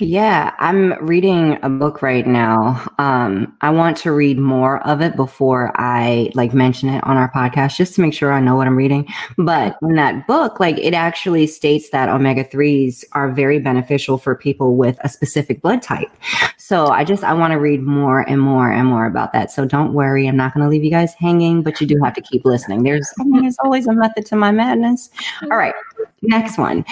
Yeah, 0.00 0.54
I'm 0.58 0.94
reading 1.04 1.58
a 1.62 1.68
book 1.68 2.00
right 2.00 2.26
now. 2.26 2.82
Um, 2.98 3.54
I 3.60 3.68
want 3.68 3.98
to 3.98 4.12
read 4.12 4.38
more 4.38 4.84
of 4.86 5.02
it 5.02 5.16
before 5.16 5.70
I 5.76 6.30
like 6.34 6.54
mention 6.54 6.88
it 6.88 7.04
on 7.04 7.18
our 7.18 7.30
podcast, 7.30 7.76
just 7.76 7.94
to 7.96 8.00
make 8.00 8.14
sure 8.14 8.32
I 8.32 8.40
know 8.40 8.56
what 8.56 8.66
I'm 8.66 8.74
reading. 8.74 9.06
But 9.36 9.76
in 9.82 9.96
that 9.96 10.26
book, 10.26 10.58
like 10.58 10.78
it 10.78 10.94
actually 10.94 11.46
states 11.46 11.90
that 11.90 12.08
omega 12.08 12.42
threes 12.42 13.04
are 13.12 13.30
very 13.30 13.58
beneficial 13.58 14.16
for 14.16 14.34
people 14.34 14.76
with 14.76 14.96
a 15.04 15.10
specific 15.10 15.60
blood 15.60 15.82
type. 15.82 16.08
So 16.56 16.86
I 16.86 17.04
just 17.04 17.22
I 17.22 17.34
want 17.34 17.52
to 17.52 17.58
read 17.58 17.82
more 17.82 18.20
and 18.20 18.40
more 18.40 18.72
and 18.72 18.88
more 18.88 19.04
about 19.04 19.34
that. 19.34 19.50
So 19.50 19.66
don't 19.66 19.92
worry, 19.92 20.26
I'm 20.26 20.38
not 20.38 20.54
going 20.54 20.64
to 20.64 20.70
leave 20.70 20.84
you 20.84 20.90
guys 20.90 21.12
hanging, 21.12 21.62
but 21.62 21.82
you 21.82 21.86
do 21.86 22.00
have 22.02 22.14
to 22.14 22.22
keep 22.22 22.46
listening. 22.46 22.82
There's 22.82 23.12
I 23.20 23.24
mean, 23.24 23.42
there's 23.42 23.58
always 23.62 23.86
a 23.86 23.92
method 23.92 24.24
to 24.26 24.36
my 24.36 24.52
madness. 24.52 25.10
All 25.42 25.58
right, 25.58 25.74
next 26.22 26.56
one. 26.56 26.82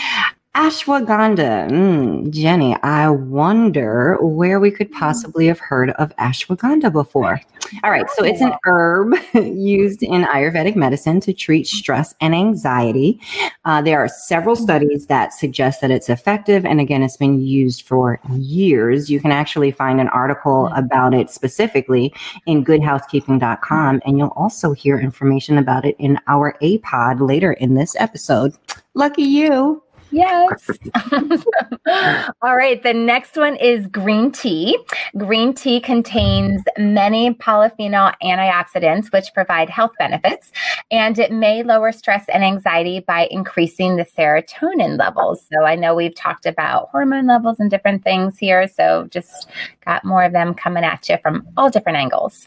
Ashwagandha. 0.56 1.70
Mm, 1.70 2.30
Jenny, 2.30 2.76
I 2.82 3.08
wonder 3.08 4.18
where 4.20 4.58
we 4.58 4.72
could 4.72 4.90
possibly 4.90 5.46
have 5.46 5.60
heard 5.60 5.90
of 5.90 6.14
ashwagandha 6.16 6.92
before. 6.92 7.40
All 7.84 7.90
right, 7.92 8.10
so 8.10 8.24
it's 8.24 8.40
an 8.40 8.54
herb 8.64 9.14
used 9.34 10.02
in 10.02 10.24
Ayurvedic 10.24 10.74
medicine 10.74 11.20
to 11.20 11.32
treat 11.32 11.68
stress 11.68 12.16
and 12.20 12.34
anxiety. 12.34 13.20
Uh, 13.64 13.80
there 13.80 14.00
are 14.00 14.08
several 14.08 14.56
studies 14.56 15.06
that 15.06 15.32
suggest 15.32 15.80
that 15.82 15.92
it's 15.92 16.08
effective, 16.08 16.66
and 16.66 16.80
again, 16.80 17.04
it's 17.04 17.16
been 17.16 17.40
used 17.40 17.82
for 17.82 18.20
years. 18.32 19.08
You 19.08 19.20
can 19.20 19.30
actually 19.30 19.70
find 19.70 20.00
an 20.00 20.08
article 20.08 20.66
about 20.74 21.14
it 21.14 21.30
specifically 21.30 22.12
in 22.46 22.64
goodhousekeeping.com, 22.64 24.02
and 24.04 24.18
you'll 24.18 24.34
also 24.34 24.72
hear 24.72 24.98
information 24.98 25.58
about 25.58 25.84
it 25.84 25.94
in 26.00 26.18
our 26.26 26.56
APOD 26.60 27.20
later 27.20 27.52
in 27.52 27.74
this 27.74 27.94
episode. 28.00 28.52
Lucky 28.94 29.22
you. 29.22 29.80
Yes. 30.10 30.70
All 32.42 32.56
right. 32.56 32.82
The 32.82 32.94
next 32.94 33.36
one 33.36 33.56
is 33.56 33.86
green 33.86 34.32
tea. 34.32 34.78
Green 35.16 35.54
tea 35.54 35.80
contains 35.80 36.62
many 36.78 37.34
polyphenol 37.34 38.14
antioxidants, 38.22 39.12
which 39.12 39.32
provide 39.34 39.70
health 39.70 39.92
benefits, 39.98 40.52
and 40.90 41.18
it 41.18 41.32
may 41.32 41.62
lower 41.62 41.92
stress 41.92 42.24
and 42.28 42.44
anxiety 42.44 43.00
by 43.00 43.28
increasing 43.30 43.96
the 43.96 44.04
serotonin 44.04 44.98
levels. 44.98 45.46
So 45.52 45.64
I 45.64 45.74
know 45.74 45.94
we've 45.94 46.14
talked 46.14 46.46
about 46.46 46.88
hormone 46.90 47.26
levels 47.26 47.60
and 47.60 47.70
different 47.70 48.04
things 48.04 48.38
here. 48.38 48.68
So 48.68 49.06
just 49.10 49.48
got 49.84 50.04
more 50.04 50.24
of 50.24 50.32
them 50.32 50.54
coming 50.54 50.84
at 50.84 51.08
you 51.08 51.18
from 51.22 51.46
all 51.56 51.70
different 51.70 51.98
angles. 51.98 52.46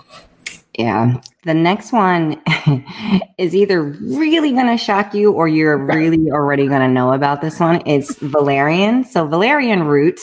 Yeah. 0.77 1.21
The 1.43 1.53
next 1.53 1.91
one 1.91 2.41
is 3.37 3.53
either 3.53 3.83
really 3.83 4.51
going 4.51 4.67
to 4.67 4.77
shock 4.77 5.13
you 5.13 5.31
or 5.31 5.47
you're 5.47 5.77
really 5.77 6.31
already 6.31 6.67
going 6.67 6.81
to 6.81 6.87
know 6.87 7.13
about 7.13 7.41
this 7.41 7.59
one. 7.59 7.83
It's 7.85 8.15
valerian. 8.15 9.03
So, 9.03 9.27
valerian 9.27 9.83
root, 9.83 10.19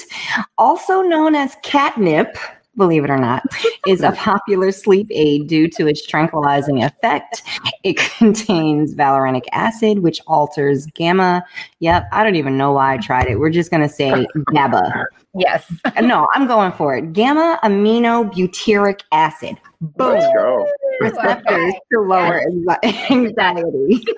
also 0.59 1.03
known 1.03 1.35
as 1.37 1.55
catnip, 1.63 2.37
believe 2.81 3.05
it 3.05 3.11
or 3.11 3.19
not, 3.19 3.45
is 3.87 4.03
a 4.03 4.11
popular 4.13 4.73
sleep 4.73 5.07
aid 5.13 5.47
due 5.47 5.69
to 5.69 5.87
its 5.87 6.05
tranquilizing 6.05 6.83
effect. 6.83 7.43
It 7.85 7.97
contains 8.19 8.95
valerenic 8.95 9.45
acid, 9.53 10.01
which 10.01 10.21
alters 10.27 10.87
gamma. 10.87 11.45
Yep, 11.79 12.09
I 12.11 12.25
don't 12.25 12.35
even 12.35 12.59
know 12.59 12.73
why 12.73 12.95
I 12.95 12.97
tried 12.97 13.29
it. 13.29 13.39
We're 13.39 13.51
just 13.51 13.71
going 13.71 13.83
to 13.83 13.89
say 13.89 14.27
GABA. 14.53 15.07
Yes. 15.35 15.73
Uh, 15.85 16.01
no, 16.01 16.27
I'm 16.35 16.49
going 16.49 16.73
for 16.73 16.97
it. 16.97 17.13
Gamma 17.13 17.61
amino 17.63 18.33
butyric 18.33 19.03
acid. 19.13 19.57
Boom. 19.81 20.15
Let's 20.15 20.35
go. 20.35 20.69
Receptors 21.01 21.75
to 21.93 22.01
lower 22.01 22.43
anxiety. 22.83 24.05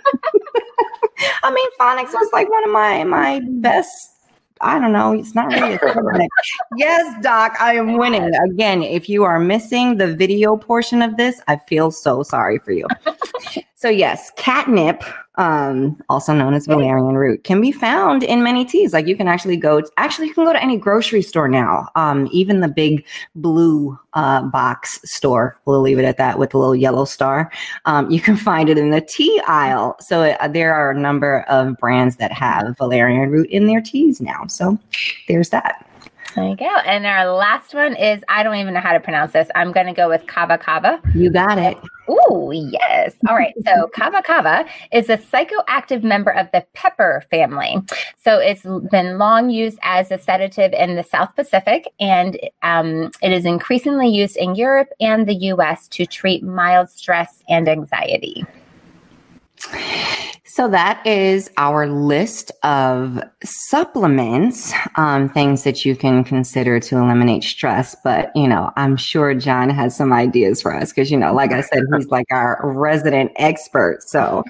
I 1.42 1.50
mean, 1.52 1.68
phonics 1.78 2.12
was 2.14 2.30
like 2.32 2.50
one 2.50 2.64
of 2.64 2.70
my 2.70 3.04
my 3.04 3.40
best 3.44 4.12
I 4.62 4.78
don't 4.78 4.92
know. 4.92 5.12
It's 5.12 5.34
not 5.34 5.48
really 5.48 5.74
a 5.74 6.28
yes, 6.76 7.22
Doc, 7.22 7.56
I 7.60 7.74
am 7.74 7.98
winning. 7.98 8.30
Again, 8.50 8.82
if 8.82 9.08
you 9.08 9.24
are 9.24 9.40
missing 9.40 9.96
the 9.96 10.14
video 10.14 10.56
portion 10.56 11.02
of 11.02 11.16
this, 11.16 11.40
I 11.48 11.56
feel 11.56 11.90
so 11.90 12.22
sorry 12.22 12.58
for 12.58 12.70
you. 12.72 12.86
So, 13.82 13.88
yes, 13.88 14.30
catnip 14.36 15.02
um, 15.36 16.00
also 16.08 16.32
known 16.32 16.54
as 16.54 16.66
valerian 16.66 17.16
root, 17.16 17.42
can 17.42 17.60
be 17.60 17.72
found 17.72 18.22
in 18.22 18.44
many 18.44 18.64
teas. 18.64 18.92
Like 18.92 19.08
you 19.08 19.16
can 19.16 19.26
actually 19.26 19.56
go, 19.56 19.80
to, 19.80 19.90
actually, 19.96 20.28
you 20.28 20.34
can 20.34 20.44
go 20.44 20.52
to 20.52 20.62
any 20.62 20.76
grocery 20.76 21.20
store 21.20 21.48
now, 21.48 21.88
um, 21.96 22.28
even 22.30 22.60
the 22.60 22.68
big 22.68 23.04
blue 23.34 23.98
uh, 24.12 24.42
box 24.42 25.00
store. 25.02 25.58
We'll 25.64 25.80
leave 25.80 25.98
it 25.98 26.04
at 26.04 26.16
that 26.18 26.38
with 26.38 26.50
the 26.50 26.58
little 26.58 26.76
yellow 26.76 27.04
star. 27.04 27.50
Um, 27.84 28.08
you 28.08 28.20
can 28.20 28.36
find 28.36 28.68
it 28.68 28.78
in 28.78 28.90
the 28.90 29.00
tea 29.00 29.40
aisle. 29.48 29.96
So 29.98 30.22
uh, 30.22 30.46
there 30.46 30.74
are 30.74 30.92
a 30.92 30.98
number 30.98 31.40
of 31.48 31.76
brands 31.78 32.16
that 32.16 32.30
have 32.30 32.76
valerian 32.78 33.30
root 33.30 33.50
in 33.50 33.66
their 33.66 33.80
teas 33.80 34.20
now. 34.20 34.46
So 34.46 34.78
there's 35.26 35.50
that. 35.50 35.88
There 36.34 36.48
you 36.48 36.56
go. 36.56 36.74
And 36.86 37.04
our 37.04 37.30
last 37.30 37.74
one 37.74 37.94
is 37.94 38.22
I 38.28 38.42
don't 38.42 38.56
even 38.56 38.74
know 38.74 38.80
how 38.80 38.92
to 38.92 39.00
pronounce 39.00 39.32
this. 39.32 39.48
I'm 39.54 39.72
going 39.72 39.86
to 39.86 39.92
go 39.92 40.08
with 40.08 40.26
kava 40.26 40.56
kava. 40.58 41.00
You 41.14 41.30
got 41.30 41.58
it. 41.58 41.76
Oh, 42.08 42.50
yes. 42.50 43.14
All 43.28 43.36
right. 43.36 43.54
So, 43.64 43.88
kava 43.94 44.22
kava 44.22 44.64
is 44.92 45.08
a 45.08 45.18
psychoactive 45.18 46.02
member 46.02 46.30
of 46.30 46.48
the 46.52 46.64
pepper 46.74 47.24
family. 47.30 47.76
So, 48.22 48.38
it's 48.38 48.62
been 48.90 49.18
long 49.18 49.50
used 49.50 49.78
as 49.82 50.10
a 50.10 50.18
sedative 50.18 50.72
in 50.72 50.96
the 50.96 51.04
South 51.04 51.34
Pacific, 51.36 51.86
and 52.00 52.38
um, 52.62 53.10
it 53.22 53.32
is 53.32 53.44
increasingly 53.44 54.08
used 54.08 54.36
in 54.36 54.54
Europe 54.54 54.88
and 55.00 55.28
the 55.28 55.34
US 55.34 55.86
to 55.88 56.06
treat 56.06 56.42
mild 56.42 56.90
stress 56.90 57.42
and 57.48 57.68
anxiety. 57.68 58.44
So 60.54 60.68
that 60.68 61.06
is 61.06 61.50
our 61.56 61.86
list 61.86 62.52
of 62.62 63.18
supplements, 63.42 64.74
um, 64.96 65.30
things 65.30 65.64
that 65.64 65.86
you 65.86 65.96
can 65.96 66.24
consider 66.24 66.78
to 66.78 66.98
eliminate 66.98 67.42
stress. 67.42 67.96
But, 68.04 68.30
you 68.36 68.46
know, 68.46 68.70
I'm 68.76 68.98
sure 68.98 69.32
John 69.34 69.70
has 69.70 69.96
some 69.96 70.12
ideas 70.12 70.60
for 70.60 70.74
us 70.74 70.92
because, 70.92 71.10
you 71.10 71.16
know, 71.16 71.32
like 71.32 71.52
I 71.52 71.62
said, 71.62 71.84
he's 71.96 72.08
like 72.08 72.26
our 72.30 72.60
resident 72.62 73.32
expert. 73.36 74.00
So 74.02 74.44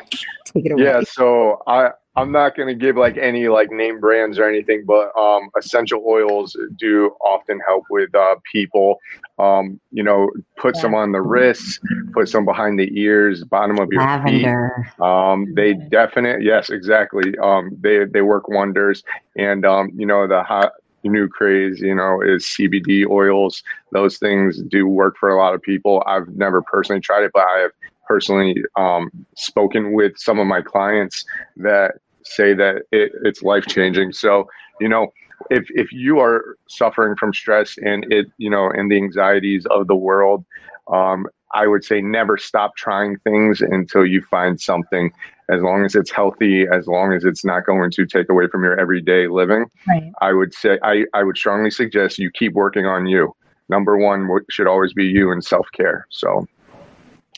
take 0.53 0.67
it 0.67 0.73
away. 0.73 0.85
Yeah. 0.85 1.03
So 1.03 1.63
I, 1.67 1.91
I'm 2.15 2.31
not 2.31 2.57
going 2.57 2.69
to 2.69 2.75
give 2.75 2.97
like 2.97 3.17
any 3.17 3.49
like 3.49 3.71
name 3.71 3.99
brands 3.99 4.39
or 4.39 4.49
anything, 4.49 4.85
but 4.87 5.17
um, 5.17 5.49
essential 5.57 6.03
oils 6.07 6.57
do 6.77 7.11
often 7.25 7.59
help 7.67 7.85
with 7.89 8.15
uh, 8.15 8.37
people. 8.51 8.99
Um, 9.39 9.81
you 9.91 10.03
know, 10.03 10.31
put 10.59 10.77
yeah. 10.77 10.83
some 10.83 10.95
on 10.95 11.13
the 11.13 11.23
wrists, 11.23 11.81
put 12.13 12.29
some 12.29 12.45
behind 12.45 12.79
the 12.79 12.91
ears, 13.01 13.45
bottom 13.45 13.79
of 13.79 13.89
your 13.91 14.03
Lavender. 14.03 14.93
feet. 14.99 15.05
Um, 15.05 15.55
they 15.55 15.73
definitely, 15.73 16.45
yes, 16.45 16.69
exactly. 16.69 17.37
Um, 17.43 17.77
they 17.81 18.05
they 18.05 18.21
work 18.21 18.47
wonders, 18.47 19.03
and 19.37 19.65
um, 19.65 19.91
you 19.97 20.07
know 20.07 20.29
the 20.29 20.43
hot 20.43 20.73
new 21.05 21.29
craze, 21.29 21.81
you 21.81 21.95
know, 21.95 22.21
is 22.21 22.45
CBD 22.45 23.09
oils. 23.09 23.63
Those 23.91 24.19
things 24.19 24.63
do 24.63 24.87
work 24.87 25.17
for 25.19 25.31
a 25.31 25.39
lot 25.39 25.55
of 25.55 25.63
people. 25.63 26.03
I've 26.07 26.29
never 26.29 26.63
personally 26.63 27.01
tried 27.01 27.25
it, 27.25 27.31
but 27.33 27.45
I 27.45 27.59
have 27.61 27.71
personally 28.13 28.63
um, 28.77 29.11
spoken 29.37 29.95
with 29.95 30.13
some 30.19 30.39
of 30.39 30.47
my 30.47 30.61
clients 30.61 31.25
that 31.57 31.93
say 32.25 32.53
that 32.53 32.83
it, 32.93 33.11
it's 33.25 33.43
life 33.43 33.65
changing. 33.67 34.13
So, 34.13 34.47
you 34.81 34.89
know, 34.89 35.15
if 35.49 35.65
if 35.71 35.91
you 35.93 36.21
are 36.21 36.59
suffering 36.69 37.17
from 37.17 37.33
stress 37.33 37.79
and 37.79 38.05
it, 38.13 38.27
you 38.37 38.51
know, 38.51 38.69
and 38.69 38.91
the 38.91 38.97
anxieties 38.97 39.65
of 39.71 39.87
the 39.87 39.95
world, 39.95 40.45
um, 40.89 41.27
I 41.55 41.67
would 41.67 41.85
say 41.85 42.03
never 42.03 42.37
stop 42.37 42.77
trying 42.77 43.17
things 43.21 43.63
until 43.63 44.05
you 44.05 44.21
find 44.31 44.61
something. 44.61 45.11
As 45.51 45.63
long 45.63 45.85
as 45.87 45.95
it's 45.95 46.11
healthy, 46.11 46.67
as 46.71 46.87
long 46.87 47.15
as 47.15 47.25
it's 47.25 47.47
not 47.47 47.65
going 47.65 47.91
to 47.93 48.05
take 48.05 48.29
away 48.29 48.47
from 48.47 48.63
your 48.63 48.79
everyday 48.79 49.27
living, 49.27 49.65
right. 49.89 50.13
I 50.21 50.33
would 50.33 50.53
say 50.53 50.79
I, 50.83 51.05
I 51.15 51.23
would 51.23 51.39
strongly 51.39 51.71
suggest 51.71 52.19
you 52.19 52.31
keep 52.31 52.53
working 52.53 52.85
on 52.85 53.07
you. 53.07 53.35
Number 53.71 53.97
one 53.97 54.29
should 54.51 54.67
always 54.67 54.93
be 54.93 55.07
you 55.07 55.33
and 55.33 55.43
self 55.43 55.67
care. 55.73 56.07
So 56.11 56.47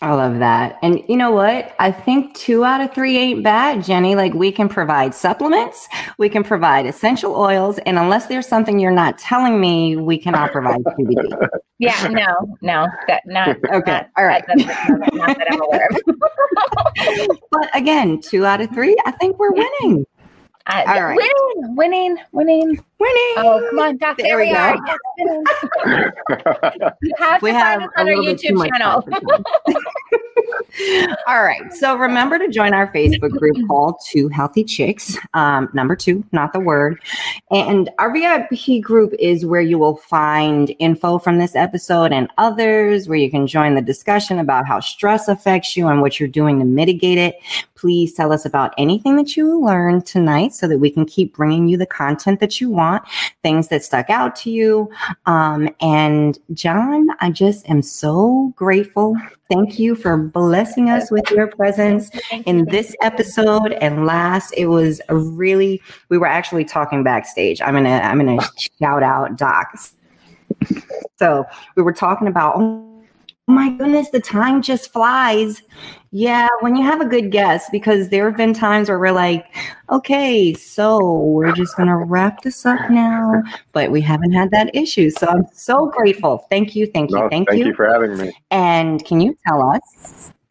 I 0.02 0.12
love 0.12 0.40
that. 0.40 0.78
And 0.82 1.02
you 1.08 1.16
know 1.16 1.30
what? 1.30 1.74
I 1.78 1.92
think 1.92 2.34
two 2.34 2.64
out 2.64 2.80
of 2.80 2.92
three 2.92 3.16
ain't 3.16 3.44
bad, 3.44 3.84
Jenny. 3.84 4.16
Like 4.16 4.34
we 4.34 4.50
can 4.50 4.68
provide 4.68 5.14
supplements, 5.14 5.88
we 6.18 6.28
can 6.28 6.42
provide 6.42 6.84
essential 6.86 7.36
oils, 7.36 7.78
and 7.86 7.98
unless 7.98 8.26
there's 8.26 8.46
something 8.46 8.80
you're 8.80 8.90
not 8.90 9.18
telling 9.18 9.60
me, 9.60 9.96
we 9.96 10.18
cannot 10.18 10.52
provide 10.52 10.82
CBD. 10.82 11.48
Yeah, 11.80 12.06
no, 12.06 12.56
no, 12.62 12.86
that 13.08 13.22
not 13.26 13.48
okay. 13.72 13.92
Not, 13.92 14.10
all 14.16 14.24
right. 14.24 14.44
That, 14.46 15.10
not 15.12 15.36
that 15.36 15.48
I'm 15.50 15.60
aware 15.60 15.88
of. 15.90 17.38
but 17.50 17.76
again, 17.76 18.20
two 18.20 18.46
out 18.46 18.60
of 18.60 18.70
three, 18.70 18.96
I 19.04 19.10
think 19.10 19.38
we're 19.40 19.52
winning. 19.52 20.06
Uh, 20.66 20.82
All 20.86 21.02
right. 21.04 21.16
Winning, 21.16 21.76
winning, 21.76 22.16
winning, 22.32 22.68
winning. 22.98 23.34
Oh, 23.36 23.66
come 23.68 23.78
on, 23.80 23.96
Beth. 23.98 24.16
There, 24.16 24.26
there 24.26 24.38
we 24.38 24.50
go. 24.50 24.76
you 27.02 27.12
have 27.18 27.42
we 27.42 27.50
to 27.50 27.58
have 27.58 27.80
find 27.80 27.82
us 27.82 27.90
on 27.98 28.08
our 28.08 28.14
YouTube 28.14 28.66
channel. 28.70 29.06
All 31.26 31.42
right. 31.42 31.72
So 31.72 31.96
remember 31.96 32.38
to 32.38 32.48
join 32.48 32.74
our 32.74 32.92
Facebook 32.92 33.30
group 33.30 33.56
called 33.68 33.96
Two 34.06 34.28
Healthy 34.28 34.64
Chicks. 34.64 35.16
Um, 35.34 35.68
number 35.72 35.96
two, 35.96 36.24
not 36.32 36.52
the 36.52 36.60
word. 36.60 37.00
And 37.50 37.90
our 37.98 38.12
VIP 38.12 38.82
group 38.82 39.14
is 39.18 39.46
where 39.46 39.60
you 39.60 39.78
will 39.78 39.96
find 39.96 40.74
info 40.78 41.18
from 41.18 41.38
this 41.38 41.54
episode 41.54 42.12
and 42.12 42.28
others, 42.38 43.08
where 43.08 43.18
you 43.18 43.30
can 43.30 43.46
join 43.46 43.74
the 43.74 43.82
discussion 43.82 44.38
about 44.38 44.66
how 44.66 44.80
stress 44.80 45.28
affects 45.28 45.76
you 45.76 45.88
and 45.88 46.00
what 46.00 46.18
you're 46.18 46.28
doing 46.28 46.58
to 46.58 46.64
mitigate 46.64 47.18
it. 47.18 47.36
Please 47.74 48.14
tell 48.14 48.32
us 48.32 48.44
about 48.44 48.74
anything 48.78 49.16
that 49.16 49.36
you 49.36 49.60
learned 49.60 50.06
tonight 50.06 50.54
so 50.54 50.66
that 50.66 50.78
we 50.78 50.90
can 50.90 51.04
keep 51.04 51.34
bringing 51.34 51.68
you 51.68 51.76
the 51.76 51.86
content 51.86 52.40
that 52.40 52.60
you 52.60 52.70
want, 52.70 53.04
things 53.42 53.68
that 53.68 53.84
stuck 53.84 54.08
out 54.10 54.34
to 54.36 54.50
you. 54.50 54.90
Um, 55.26 55.68
and 55.80 56.38
John, 56.54 57.08
I 57.20 57.30
just 57.30 57.68
am 57.68 57.82
so 57.82 58.52
grateful 58.56 59.16
Thank 59.50 59.78
you 59.78 59.94
for 59.94 60.16
blessing 60.34 60.90
us 60.90 61.10
with 61.10 61.30
your 61.30 61.46
presence 61.46 62.10
in 62.44 62.66
this 62.66 62.94
episode 63.00 63.72
and 63.80 64.04
last. 64.04 64.52
It 64.56 64.66
was 64.66 65.00
a 65.08 65.16
really 65.16 65.80
we 66.10 66.18
were 66.18 66.26
actually 66.26 66.64
talking 66.64 67.02
backstage. 67.02 67.62
I'm 67.62 67.74
gonna 67.74 68.00
I'm 68.02 68.18
gonna 68.18 68.46
shout 68.78 69.02
out 69.02 69.38
Docs. 69.38 69.94
So 71.18 71.44
we 71.76 71.82
were 71.82 71.92
talking 71.92 72.28
about 72.28 72.58
my 73.46 73.68
goodness, 73.70 74.08
the 74.10 74.20
time 74.20 74.62
just 74.62 74.92
flies. 74.92 75.62
Yeah, 76.10 76.48
when 76.60 76.76
you 76.76 76.82
have 76.84 77.00
a 77.00 77.04
good 77.04 77.30
guest, 77.30 77.70
because 77.72 78.08
there 78.08 78.26
have 78.26 78.36
been 78.36 78.54
times 78.54 78.88
where 78.88 78.98
we're 78.98 79.12
like, 79.12 79.44
okay, 79.90 80.54
so 80.54 81.18
we're 81.20 81.52
just 81.52 81.76
going 81.76 81.88
to 81.88 81.96
wrap 81.96 82.42
this 82.42 82.64
up 82.64 82.88
now, 82.88 83.42
but 83.72 83.90
we 83.90 84.00
haven't 84.00 84.32
had 84.32 84.50
that 84.52 84.74
issue. 84.74 85.10
So 85.10 85.26
I'm 85.26 85.44
so 85.52 85.86
grateful. 85.86 86.46
Thank 86.50 86.74
you. 86.74 86.86
Thank 86.86 87.10
you. 87.10 87.18
No, 87.18 87.28
thank, 87.28 87.48
thank 87.48 87.60
you. 87.60 87.66
you 87.66 87.74
for 87.74 87.86
having 87.86 88.16
me. 88.16 88.32
And 88.50 89.04
can 89.04 89.20
you 89.20 89.36
tell 89.46 89.68
us, 89.70 90.32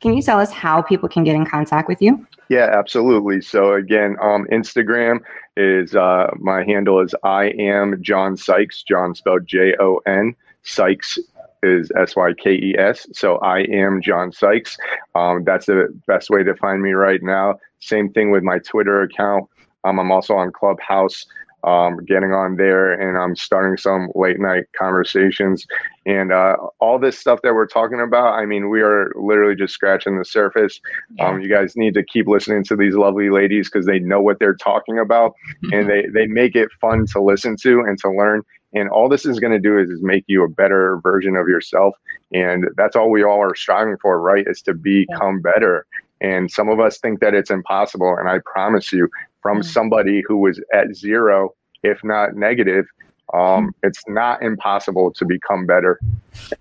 can 0.00 0.14
you 0.14 0.22
tell 0.22 0.38
us 0.38 0.50
how 0.52 0.80
people 0.80 1.08
can 1.08 1.24
get 1.24 1.34
in 1.34 1.44
contact 1.44 1.88
with 1.88 2.00
you? 2.00 2.26
Yeah, 2.48 2.70
absolutely. 2.72 3.42
So 3.42 3.74
again, 3.74 4.16
um, 4.22 4.46
Instagram 4.50 5.20
is 5.56 5.94
uh, 5.94 6.30
my 6.38 6.64
handle 6.64 7.00
is 7.00 7.14
I 7.22 7.46
am 7.58 8.00
John 8.00 8.36
Sykes. 8.36 8.82
John 8.84 9.14
spelled 9.14 9.46
J 9.46 9.74
O 9.80 10.00
N. 10.06 10.34
Sykes 10.62 11.18
is 11.62 11.90
S 11.96 12.16
Y 12.16 12.32
K 12.34 12.52
E 12.52 12.74
S. 12.78 13.06
So 13.12 13.36
I 13.38 13.60
am 13.60 14.00
John 14.02 14.32
Sykes. 14.32 14.76
Um, 15.14 15.44
that's 15.44 15.66
the 15.66 15.88
best 16.06 16.30
way 16.30 16.42
to 16.42 16.54
find 16.56 16.82
me 16.82 16.92
right 16.92 17.22
now. 17.22 17.58
Same 17.80 18.12
thing 18.12 18.30
with 18.30 18.42
my 18.42 18.58
Twitter 18.58 19.02
account. 19.02 19.48
Um, 19.84 19.98
I'm 19.98 20.10
also 20.10 20.34
on 20.34 20.52
Clubhouse, 20.52 21.26
um, 21.64 22.04
getting 22.04 22.32
on 22.32 22.56
there, 22.56 22.92
and 22.92 23.16
I'm 23.18 23.36
starting 23.36 23.76
some 23.76 24.10
late 24.14 24.40
night 24.40 24.64
conversations. 24.76 25.66
And 26.06 26.32
uh, 26.32 26.56
all 26.80 26.98
this 26.98 27.18
stuff 27.18 27.40
that 27.42 27.54
we're 27.54 27.66
talking 27.66 28.00
about, 28.00 28.34
I 28.34 28.46
mean, 28.46 28.70
we 28.70 28.80
are 28.80 29.12
literally 29.16 29.54
just 29.54 29.74
scratching 29.74 30.18
the 30.18 30.24
surface. 30.24 30.80
Um, 31.20 31.40
you 31.40 31.48
guys 31.48 31.76
need 31.76 31.94
to 31.94 32.02
keep 32.02 32.26
listening 32.26 32.64
to 32.64 32.76
these 32.76 32.94
lovely 32.94 33.30
ladies 33.30 33.68
because 33.70 33.86
they 33.86 33.98
know 33.98 34.20
what 34.20 34.38
they're 34.38 34.54
talking 34.54 34.98
about, 34.98 35.34
and 35.72 35.88
they 35.88 36.06
they 36.12 36.26
make 36.26 36.56
it 36.56 36.70
fun 36.80 37.06
to 37.08 37.22
listen 37.22 37.56
to 37.62 37.80
and 37.80 37.98
to 38.00 38.10
learn. 38.10 38.42
And 38.78 38.88
all 38.90 39.08
this 39.08 39.26
is 39.26 39.40
going 39.40 39.52
to 39.52 39.58
do 39.58 39.78
is, 39.78 39.90
is 39.90 40.02
make 40.02 40.24
you 40.26 40.44
a 40.44 40.48
better 40.48 40.98
version 41.02 41.36
of 41.36 41.48
yourself. 41.48 41.94
And 42.32 42.66
that's 42.76 42.96
all 42.96 43.10
we 43.10 43.24
all 43.24 43.40
are 43.40 43.54
striving 43.54 43.96
for, 44.00 44.20
right? 44.20 44.46
Is 44.46 44.62
to 44.62 44.74
become 44.74 45.40
better. 45.40 45.86
And 46.20 46.50
some 46.50 46.68
of 46.68 46.80
us 46.80 46.98
think 46.98 47.20
that 47.20 47.34
it's 47.34 47.50
impossible. 47.50 48.16
And 48.18 48.28
I 48.28 48.40
promise 48.44 48.92
you, 48.92 49.08
from 49.42 49.62
somebody 49.62 50.22
who 50.26 50.36
was 50.38 50.60
at 50.72 50.94
zero, 50.94 51.54
if 51.82 52.02
not 52.02 52.34
negative, 52.34 52.86
um, 53.34 53.74
it's 53.82 54.02
not 54.08 54.42
impossible 54.42 55.12
to 55.12 55.24
become 55.24 55.66
better. 55.66 55.98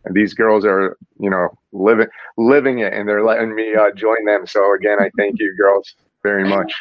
And 0.05 0.15
these 0.15 0.33
girls 0.33 0.65
are, 0.65 0.97
you 1.19 1.29
know, 1.29 1.49
living 1.71 2.07
living 2.37 2.79
it, 2.79 2.93
and 2.93 3.07
they're 3.07 3.23
letting 3.23 3.55
me 3.55 3.75
uh, 3.75 3.91
join 3.91 4.25
them. 4.25 4.45
So 4.47 4.73
again, 4.73 4.97
I 4.99 5.09
thank 5.17 5.39
you, 5.39 5.55
girls, 5.57 5.95
very 6.23 6.47
much. 6.55 6.71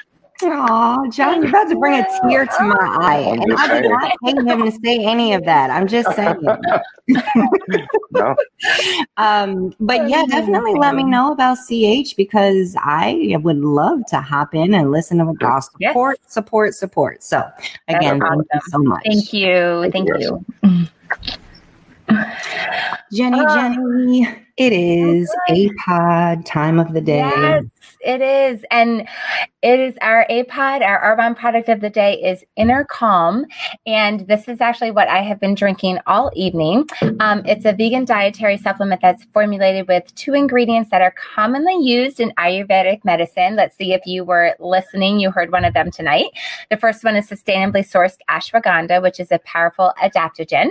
Oh, 0.43 1.09
John, 1.11 1.41
you're 1.41 1.49
about 1.49 1.69
to 1.69 1.77
bring 1.77 2.01
a 2.01 2.07
tear 2.23 2.47
to 2.47 2.65
my 2.65 2.99
eye. 3.01 3.39
And 3.41 3.55
I 3.57 3.81
did 3.81 3.91
not 3.91 4.13
pay 4.23 4.33
him 4.33 4.63
to 4.65 4.71
say 4.71 5.05
any 5.05 5.33
of 5.33 5.45
that. 5.45 5.71
I'm 5.71 5.89
just 5.89 6.15
saying. 6.15 6.41
no. 8.11 8.37
Um, 9.17 9.75
but 9.81 10.09
yeah, 10.09 10.25
definitely 10.27 10.75
let 10.75 10.95
me 10.95 11.05
know 11.05 11.33
about 11.33 11.57
CH 11.67 12.17
because 12.17 12.77
I 12.79 13.37
would 13.43 13.59
love 13.59 14.01
to 14.09 14.21
hop 14.21 14.55
in 14.55 14.75
and 14.75 14.91
listen 14.91 15.19
to 15.19 15.25
what 15.25 15.41
y'all 15.41 15.61
support, 15.63 16.19
yes. 16.23 16.33
support, 16.33 16.75
support. 16.75 17.23
So 17.23 17.43
again, 17.89 18.23
awesome. 18.23 18.45
thank 18.51 18.63
you 18.65 18.71
so 18.71 18.79
much. 18.79 19.03
Thank 19.07 19.33
you. 19.33 19.91
Thank 19.91 20.09
you. 20.19 20.45
Jenny, 23.13 23.41
uh, 23.41 23.55
Jenny, 23.55 24.46
it 24.57 24.73
is 24.73 25.31
a 25.51 25.69
pod 25.85 26.47
time 26.47 26.79
of 26.79 26.95
the 26.95 27.01
day. 27.01 27.19
Yes, 27.19 27.65
it 28.01 28.23
is. 28.23 28.65
And 28.71 29.07
it 29.63 29.81
is 29.81 29.97
our 30.01 30.27
APOD, 30.31 30.83
our 30.83 31.17
Arbonne 31.17 31.37
product 31.37 31.69
of 31.69 31.81
the 31.81 31.91
day 31.91 32.15
is 32.23 32.43
Inner 32.57 32.85
Calm. 32.85 33.45
And 33.87 34.27
this 34.29 34.49
is 34.49 34.63
actually 34.63 34.93
what 34.93 35.09
I 35.09 35.21
have 35.23 35.41
been 35.41 35.55
drinking 35.55 35.99
all 36.07 36.31
evening. 36.35 36.89
Um, 37.21 37.43
it's 37.45 37.67
a 37.67 37.73
vegan 37.73 38.07
dietary 38.07 38.57
supplement 38.57 39.03
that's 39.03 39.25
formulated 39.25 39.89
with 39.89 40.15
two 40.15 40.33
ingredients 40.33 40.91
that 40.91 41.03
are 41.03 41.13
commonly 41.13 41.77
used 41.79 42.19
in 42.19 42.31
Ayurvedic 42.39 43.05
medicine. 43.05 43.57
Let's 43.57 43.77
see 43.77 43.93
if 43.93 44.07
you 44.07 44.25
were 44.25 44.55
listening, 44.59 45.21
you 45.21 45.31
heard 45.31 45.53
one 45.53 45.65
of 45.67 45.75
them 45.75 45.91
tonight. 45.91 46.27
The 46.71 46.79
first 46.79 47.05
one 47.05 47.17
is 47.17 47.29
sustainably 47.29 47.87
sourced 47.87 48.19
ashwagandha, 48.31 49.03
which 49.03 49.21
is 49.21 49.31
a 49.31 49.39
powerful 49.41 49.93
adaptogen. 50.03 50.69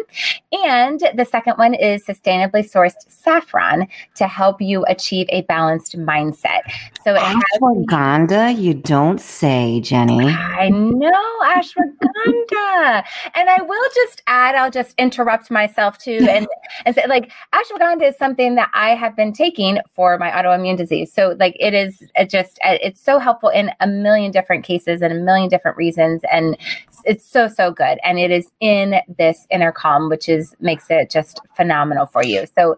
And 0.51 1.01
the 1.13 1.25
second 1.25 1.57
one 1.57 1.75
is 1.75 2.03
sustainably 2.05 2.63
sourced 2.63 3.09
saffron 3.09 3.74
to 4.15 4.27
help 4.27 4.61
you 4.61 4.85
achieve 4.85 5.27
a 5.29 5.41
balanced 5.43 5.97
mindset. 5.97 6.61
So 7.03 7.15
ashwagandha, 7.15 8.51
has, 8.51 8.59
you 8.59 8.73
don't 8.73 9.21
say, 9.21 9.79
Jenny. 9.81 10.29
I 10.29 10.69
know, 10.69 11.39
ashwagandha. 11.43 13.03
and 13.35 13.49
I 13.49 13.61
will 13.61 13.89
just 13.93 14.21
add, 14.27 14.55
I'll 14.55 14.71
just 14.71 14.95
interrupt 14.97 15.51
myself 15.51 15.97
too 15.97 16.25
and, 16.29 16.47
and 16.85 16.95
say, 16.95 17.05
like, 17.07 17.31
ashwagandha 17.53 18.09
is 18.09 18.17
something 18.17 18.55
that 18.55 18.69
I 18.73 18.89
have 18.89 19.15
been 19.15 19.33
taking 19.33 19.79
for 19.93 20.17
my 20.17 20.31
autoimmune 20.31 20.77
disease. 20.77 21.11
So, 21.13 21.35
like, 21.39 21.55
it 21.59 21.73
is 21.73 22.03
it 22.15 22.29
just, 22.29 22.59
it's 22.63 23.01
so 23.01 23.19
helpful 23.19 23.49
in 23.49 23.71
a 23.79 23.87
million 23.87 24.31
different 24.31 24.63
cases 24.63 25.01
and 25.01 25.11
a 25.11 25.15
million 25.15 25.49
different 25.49 25.77
reasons. 25.77 26.21
And 26.31 26.57
it's 27.05 27.25
so, 27.25 27.47
so 27.47 27.71
good. 27.71 27.99
And 28.03 28.19
it 28.19 28.31
is 28.31 28.51
in 28.59 28.95
this 29.17 29.45
inner 29.49 29.71
calm, 29.71 30.09
which 30.09 30.29
is 30.29 30.55
makes 30.59 30.85
it 30.89 31.09
just 31.09 31.39
phenomenal 31.55 32.05
for 32.05 32.23
you. 32.23 32.45
So, 32.55 32.77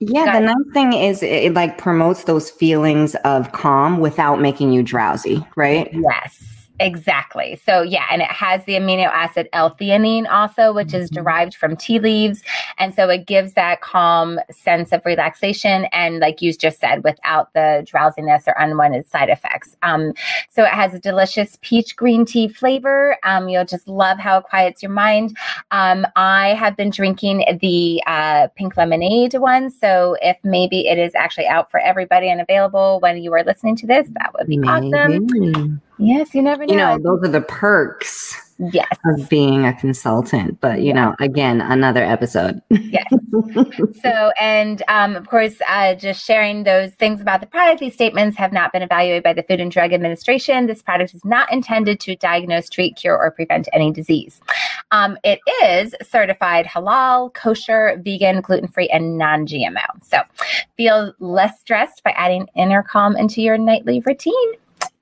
Yeah, 0.00 0.38
the 0.38 0.46
nice 0.46 0.72
thing 0.72 0.92
is 0.92 1.22
it, 1.22 1.44
it 1.44 1.54
like 1.54 1.78
promotes 1.78 2.24
those 2.24 2.50
feelings 2.50 3.14
of 3.24 3.52
calm 3.52 3.98
without 3.98 4.40
making 4.40 4.72
you 4.72 4.82
drowsy, 4.82 5.44
right? 5.56 5.88
Yes. 5.92 6.55
Exactly. 6.78 7.58
So 7.64 7.80
yeah, 7.82 8.04
and 8.10 8.20
it 8.20 8.30
has 8.30 8.64
the 8.64 8.74
amino 8.74 9.06
acid 9.06 9.48
L-theanine 9.52 10.28
also, 10.30 10.74
which 10.74 10.88
mm-hmm. 10.88 10.96
is 10.96 11.10
derived 11.10 11.54
from 11.54 11.74
tea 11.76 11.98
leaves, 11.98 12.42
and 12.78 12.94
so 12.94 13.08
it 13.08 13.26
gives 13.26 13.54
that 13.54 13.80
calm 13.80 14.38
sense 14.50 14.92
of 14.92 15.00
relaxation, 15.06 15.86
and 15.92 16.18
like 16.18 16.42
you 16.42 16.52
just 16.52 16.78
said, 16.78 17.02
without 17.02 17.52
the 17.54 17.82
drowsiness 17.86 18.44
or 18.46 18.54
unwanted 18.58 19.06
side 19.06 19.30
effects. 19.30 19.76
Um, 19.82 20.12
so 20.50 20.64
it 20.64 20.70
has 20.70 20.92
a 20.92 20.98
delicious 20.98 21.58
peach 21.62 21.96
green 21.96 22.26
tea 22.26 22.48
flavor. 22.48 23.16
Um, 23.22 23.48
you'll 23.48 23.64
just 23.64 23.88
love 23.88 24.18
how 24.18 24.38
it 24.38 24.44
quiets 24.44 24.82
your 24.82 24.92
mind. 24.92 25.36
Um, 25.70 26.06
I 26.16 26.48
have 26.54 26.76
been 26.76 26.90
drinking 26.90 27.44
the 27.60 28.02
uh, 28.06 28.48
pink 28.56 28.76
lemonade 28.76 29.34
one, 29.34 29.70
so 29.70 30.16
if 30.20 30.36
maybe 30.44 30.88
it 30.88 30.98
is 30.98 31.14
actually 31.14 31.46
out 31.46 31.70
for 31.70 31.80
everybody 31.80 32.28
and 32.28 32.40
available 32.40 33.00
when 33.00 33.16
you 33.16 33.32
are 33.32 33.44
listening 33.44 33.76
to 33.76 33.86
this, 33.86 34.08
that 34.12 34.34
would 34.38 34.46
be 34.46 34.58
maybe. 34.58 34.92
awesome. 34.92 35.80
Yes, 35.98 36.34
you 36.34 36.42
never 36.42 36.66
know. 36.66 36.72
You 36.72 36.78
know, 36.78 36.98
those 37.02 37.28
are 37.28 37.32
the 37.32 37.40
perks 37.40 38.46
yes. 38.58 38.88
of 39.06 39.28
being 39.28 39.64
a 39.66 39.74
consultant. 39.74 40.60
But, 40.60 40.82
you 40.82 40.92
know, 40.92 41.14
again, 41.20 41.60
another 41.60 42.04
episode. 42.04 42.60
yes. 42.70 43.06
So, 44.02 44.32
and 44.40 44.82
um, 44.88 45.16
of 45.16 45.28
course, 45.28 45.56
uh, 45.68 45.94
just 45.94 46.24
sharing 46.24 46.64
those 46.64 46.92
things 46.94 47.20
about 47.20 47.40
the 47.40 47.46
product. 47.46 47.80
These 47.80 47.94
statements 47.94 48.36
have 48.36 48.52
not 48.52 48.72
been 48.72 48.82
evaluated 48.82 49.22
by 49.22 49.32
the 49.32 49.42
Food 49.42 49.60
and 49.60 49.70
Drug 49.70 49.92
Administration. 49.92 50.66
This 50.66 50.82
product 50.82 51.14
is 51.14 51.24
not 51.24 51.52
intended 51.52 52.00
to 52.00 52.16
diagnose, 52.16 52.68
treat, 52.68 52.96
cure, 52.96 53.16
or 53.16 53.30
prevent 53.30 53.68
any 53.72 53.90
disease. 53.92 54.40
Um, 54.90 55.18
it 55.24 55.40
is 55.62 55.94
certified 56.02 56.66
halal, 56.66 57.32
kosher, 57.34 58.00
vegan, 58.04 58.40
gluten 58.40 58.68
free, 58.68 58.88
and 58.88 59.18
non 59.18 59.46
GMO. 59.46 59.84
So, 60.02 60.18
feel 60.76 61.12
less 61.18 61.60
stressed 61.60 62.02
by 62.04 62.10
adding 62.16 62.48
Inner 62.54 62.82
Calm 62.82 63.16
into 63.16 63.42
your 63.42 63.58
nightly 63.58 64.00
routine. 64.00 64.52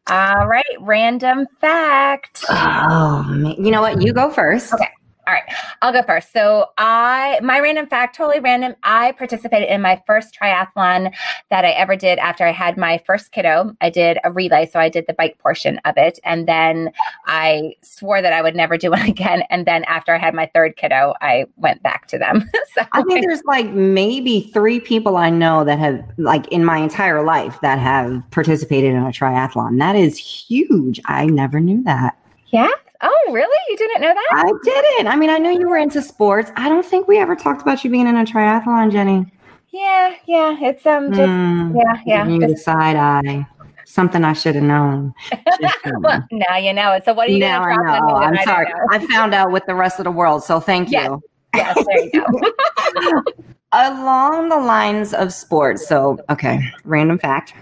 All 0.08 0.46
right, 0.46 0.64
random 0.80 1.46
fact. 1.60 2.44
Oh, 2.50 3.54
you 3.58 3.70
know 3.70 3.80
what? 3.80 4.02
You 4.02 4.12
go 4.12 4.30
first. 4.30 4.72
Okay. 4.74 4.88
All 5.26 5.32
right, 5.32 5.44
I'll 5.80 5.92
go 5.92 6.02
first. 6.02 6.32
So 6.32 6.70
I, 6.76 7.40
my 7.42 7.58
random 7.58 7.86
fact, 7.86 8.16
totally 8.16 8.40
random. 8.40 8.74
I 8.82 9.12
participated 9.12 9.68
in 9.68 9.80
my 9.80 10.02
first 10.06 10.36
triathlon 10.38 11.14
that 11.50 11.64
I 11.64 11.70
ever 11.70 11.96
did 11.96 12.18
after 12.18 12.44
I 12.44 12.52
had 12.52 12.76
my 12.76 13.02
first 13.06 13.32
kiddo. 13.32 13.74
I 13.80 13.88
did 13.88 14.18
a 14.24 14.30
relay, 14.30 14.66
so 14.66 14.78
I 14.78 14.90
did 14.90 15.06
the 15.06 15.14
bike 15.14 15.38
portion 15.38 15.80
of 15.86 15.96
it, 15.96 16.18
and 16.24 16.46
then 16.46 16.90
I 17.26 17.74
swore 17.82 18.20
that 18.20 18.34
I 18.34 18.42
would 18.42 18.54
never 18.54 18.76
do 18.76 18.90
one 18.94 19.08
again. 19.08 19.44
And 19.50 19.66
then 19.66 19.84
after 19.84 20.14
I 20.14 20.18
had 20.18 20.34
my 20.34 20.50
third 20.54 20.76
kiddo, 20.76 21.14
I 21.20 21.46
went 21.56 21.82
back 21.82 22.06
to 22.08 22.18
them. 22.18 22.50
so 22.74 22.82
I 22.92 23.02
think 23.02 23.24
there's 23.24 23.42
like 23.44 23.70
maybe 23.70 24.50
three 24.52 24.80
people 24.80 25.16
I 25.16 25.30
know 25.30 25.64
that 25.64 25.78
have, 25.78 26.04
like, 26.18 26.46
in 26.48 26.64
my 26.64 26.78
entire 26.78 27.24
life 27.24 27.58
that 27.62 27.78
have 27.78 28.22
participated 28.30 28.90
in 28.90 29.02
a 29.02 29.08
triathlon. 29.08 29.78
That 29.78 29.96
is 29.96 30.18
huge. 30.18 31.00
I 31.06 31.26
never 31.26 31.60
knew 31.60 31.82
that. 31.84 32.18
Yeah. 32.48 32.70
Oh, 33.06 33.32
really? 33.32 33.58
You 33.68 33.76
didn't 33.76 34.00
know 34.00 34.14
that? 34.14 34.28
I 34.32 34.50
didn't. 34.64 35.08
I 35.08 35.16
mean, 35.16 35.28
I 35.28 35.36
knew 35.36 35.50
you 35.50 35.68
were 35.68 35.76
into 35.76 36.00
sports. 36.00 36.50
I 36.56 36.70
don't 36.70 36.84
think 36.84 37.06
we 37.06 37.18
ever 37.18 37.36
talked 37.36 37.60
about 37.60 37.84
you 37.84 37.90
being 37.90 38.06
in 38.06 38.16
a 38.16 38.24
triathlon, 38.24 38.90
Jenny. 38.90 39.26
Yeah, 39.68 40.14
yeah. 40.26 40.56
It's 40.58 40.86
um 40.86 41.12
just 41.12 41.20
mm, 41.20 41.74
yeah, 41.76 42.00
yeah. 42.06 42.26
You 42.26 42.40
just, 42.40 42.64
side 42.64 42.96
eye. 42.96 43.46
Something 43.84 44.24
I 44.24 44.32
should 44.32 44.54
have 44.54 44.64
known. 44.64 45.12
well, 46.00 46.26
now 46.32 46.56
you 46.56 46.72
know 46.72 46.92
it. 46.92 47.04
So 47.04 47.12
what 47.12 47.28
are 47.28 47.32
you 47.32 47.40
now 47.40 47.62
I 47.62 47.76
know. 47.76 48.14
I'm 48.14 48.38
I 48.38 48.44
sorry. 48.44 48.72
I 48.90 49.06
found 49.08 49.34
out 49.34 49.52
with 49.52 49.66
the 49.66 49.74
rest 49.74 49.98
of 49.98 50.04
the 50.04 50.10
world. 50.10 50.42
So 50.42 50.60
thank 50.60 50.90
yes. 50.90 51.08
you. 51.08 51.22
Yes, 51.54 51.84
there 51.86 52.04
you 52.04 52.10
go. 52.12 53.22
Along 53.72 54.48
the 54.48 54.58
lines 54.58 55.12
of 55.12 55.32
sports. 55.32 55.86
So 55.86 56.18
okay, 56.30 56.60
random 56.84 57.18
fact. 57.18 57.52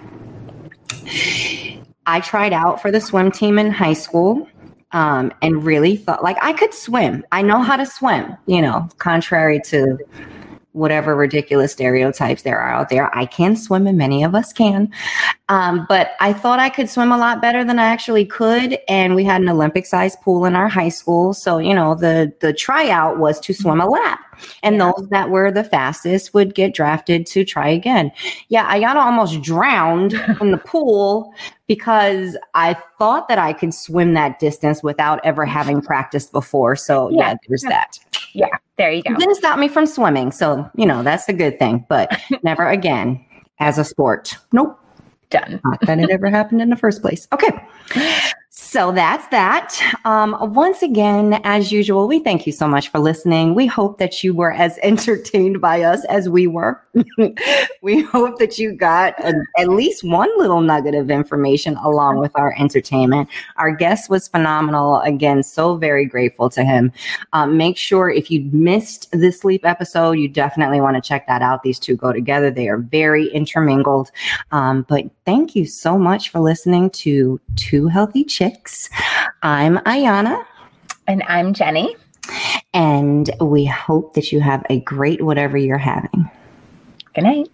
I 2.06 2.20
tried 2.20 2.52
out 2.52 2.80
for 2.80 2.90
the 2.90 3.00
swim 3.00 3.32
team 3.32 3.58
in 3.58 3.70
high 3.70 3.94
school 3.94 4.46
um, 4.92 5.32
and 5.42 5.64
really 5.64 5.96
thought 5.96 6.22
like 6.22 6.36
I 6.42 6.52
could 6.52 6.74
swim. 6.74 7.24
I 7.32 7.42
know 7.42 7.62
how 7.62 7.76
to 7.76 7.86
swim, 7.86 8.36
you 8.46 8.62
know, 8.62 8.88
contrary 8.98 9.60
to 9.66 9.98
whatever 10.72 11.14
ridiculous 11.14 11.72
stereotypes 11.72 12.42
there 12.42 12.58
are 12.58 12.70
out 12.70 12.88
there. 12.88 13.14
I 13.16 13.26
can 13.26 13.56
swim, 13.56 13.86
and 13.86 13.98
many 13.98 14.24
of 14.24 14.34
us 14.34 14.52
can. 14.52 14.90
Um, 15.48 15.84
but 15.88 16.12
I 16.20 16.32
thought 16.32 16.58
I 16.58 16.70
could 16.70 16.88
swim 16.88 17.12
a 17.12 17.18
lot 17.18 17.42
better 17.42 17.62
than 17.62 17.78
I 17.78 17.84
actually 17.84 18.24
could. 18.24 18.78
And 18.88 19.14
we 19.14 19.22
had 19.22 19.42
an 19.42 19.50
Olympic 19.50 19.84
sized 19.84 20.20
pool 20.22 20.46
in 20.46 20.56
our 20.56 20.68
high 20.68 20.88
school. 20.88 21.34
So, 21.34 21.58
you 21.58 21.74
know, 21.74 21.94
the, 21.94 22.32
the 22.40 22.54
tryout 22.54 23.18
was 23.18 23.38
to 23.40 23.52
swim 23.52 23.80
a 23.80 23.86
lap. 23.86 24.20
And 24.62 24.76
yeah. 24.76 24.92
those 24.96 25.08
that 25.10 25.28
were 25.28 25.50
the 25.50 25.62
fastest 25.62 26.32
would 26.32 26.54
get 26.54 26.74
drafted 26.74 27.26
to 27.26 27.44
try 27.44 27.68
again. 27.68 28.12
Yeah, 28.48 28.64
I 28.66 28.80
got 28.80 28.96
almost 28.96 29.42
drowned 29.42 30.14
in 30.40 30.52
the 30.52 30.58
pool 30.58 31.34
because 31.66 32.36
I 32.54 32.74
thought 32.98 33.28
that 33.28 33.38
I 33.38 33.52
could 33.52 33.74
swim 33.74 34.14
that 34.14 34.38
distance 34.38 34.82
without 34.82 35.20
ever 35.22 35.44
having 35.44 35.82
practiced 35.82 36.32
before. 36.32 36.76
So, 36.76 37.10
yeah, 37.10 37.18
yeah 37.18 37.34
there's 37.46 37.62
that. 37.62 37.98
Yeah, 38.32 38.56
there 38.78 38.92
you 38.92 39.02
go. 39.02 39.12
It 39.12 39.18
didn't 39.18 39.36
stop 39.36 39.58
me 39.58 39.68
from 39.68 39.86
swimming. 39.86 40.32
So, 40.32 40.68
you 40.76 40.86
know, 40.86 41.02
that's 41.02 41.28
a 41.28 41.32
good 41.32 41.58
thing, 41.58 41.84
but 41.88 42.10
never 42.42 42.66
again 42.66 43.24
as 43.58 43.78
a 43.78 43.84
sport. 43.84 44.36
Nope. 44.52 44.78
Done. 45.30 45.60
Not 45.64 45.80
that 45.86 45.98
it 45.98 46.10
ever 46.10 46.28
happened 46.28 46.60
in 46.60 46.68
the 46.68 46.76
first 46.76 47.00
place. 47.00 47.26
Okay. 47.32 47.50
So 48.72 48.90
that's 48.90 49.28
that. 49.28 49.78
Um, 50.06 50.34
once 50.54 50.80
again, 50.80 51.42
as 51.44 51.70
usual, 51.70 52.08
we 52.08 52.20
thank 52.20 52.46
you 52.46 52.52
so 52.52 52.66
much 52.66 52.88
for 52.88 53.00
listening. 53.00 53.54
We 53.54 53.66
hope 53.66 53.98
that 53.98 54.24
you 54.24 54.32
were 54.32 54.50
as 54.50 54.78
entertained 54.82 55.60
by 55.60 55.82
us 55.82 56.06
as 56.06 56.30
we 56.30 56.46
were. 56.46 56.82
we 57.82 58.00
hope 58.00 58.38
that 58.38 58.56
you 58.56 58.72
got 58.72 59.12
a, 59.22 59.34
at 59.58 59.68
least 59.68 60.04
one 60.04 60.30
little 60.38 60.62
nugget 60.62 60.94
of 60.94 61.10
information 61.10 61.76
along 61.84 62.16
with 62.16 62.32
our 62.34 62.54
entertainment. 62.58 63.28
Our 63.58 63.76
guest 63.76 64.08
was 64.08 64.26
phenomenal. 64.26 65.00
Again, 65.00 65.42
so 65.42 65.76
very 65.76 66.06
grateful 66.06 66.48
to 66.48 66.64
him. 66.64 66.92
Um, 67.34 67.58
make 67.58 67.76
sure 67.76 68.08
if 68.08 68.30
you 68.30 68.48
missed 68.52 69.10
the 69.12 69.32
sleep 69.32 69.66
episode, 69.66 70.12
you 70.12 70.28
definitely 70.28 70.80
want 70.80 70.96
to 70.96 71.06
check 71.06 71.26
that 71.26 71.42
out. 71.42 71.62
These 71.62 71.78
two 71.78 71.94
go 71.94 72.10
together, 72.10 72.50
they 72.50 72.68
are 72.68 72.78
very 72.78 73.28
intermingled. 73.32 74.10
Um, 74.50 74.86
but 74.88 75.04
thank 75.26 75.54
you 75.54 75.66
so 75.66 75.98
much 75.98 76.30
for 76.30 76.40
listening 76.40 76.88
to 76.90 77.38
Two 77.56 77.88
Healthy 77.88 78.24
Chicks. 78.24 78.61
I'm 79.42 79.78
Ayana. 79.78 80.44
And 81.06 81.22
I'm 81.26 81.52
Jenny. 81.52 81.96
And 82.72 83.28
we 83.40 83.64
hope 83.64 84.14
that 84.14 84.32
you 84.32 84.40
have 84.40 84.64
a 84.70 84.80
great 84.80 85.22
whatever 85.22 85.56
you're 85.56 85.78
having. 85.78 86.30
Good 87.14 87.24
night. 87.24 87.50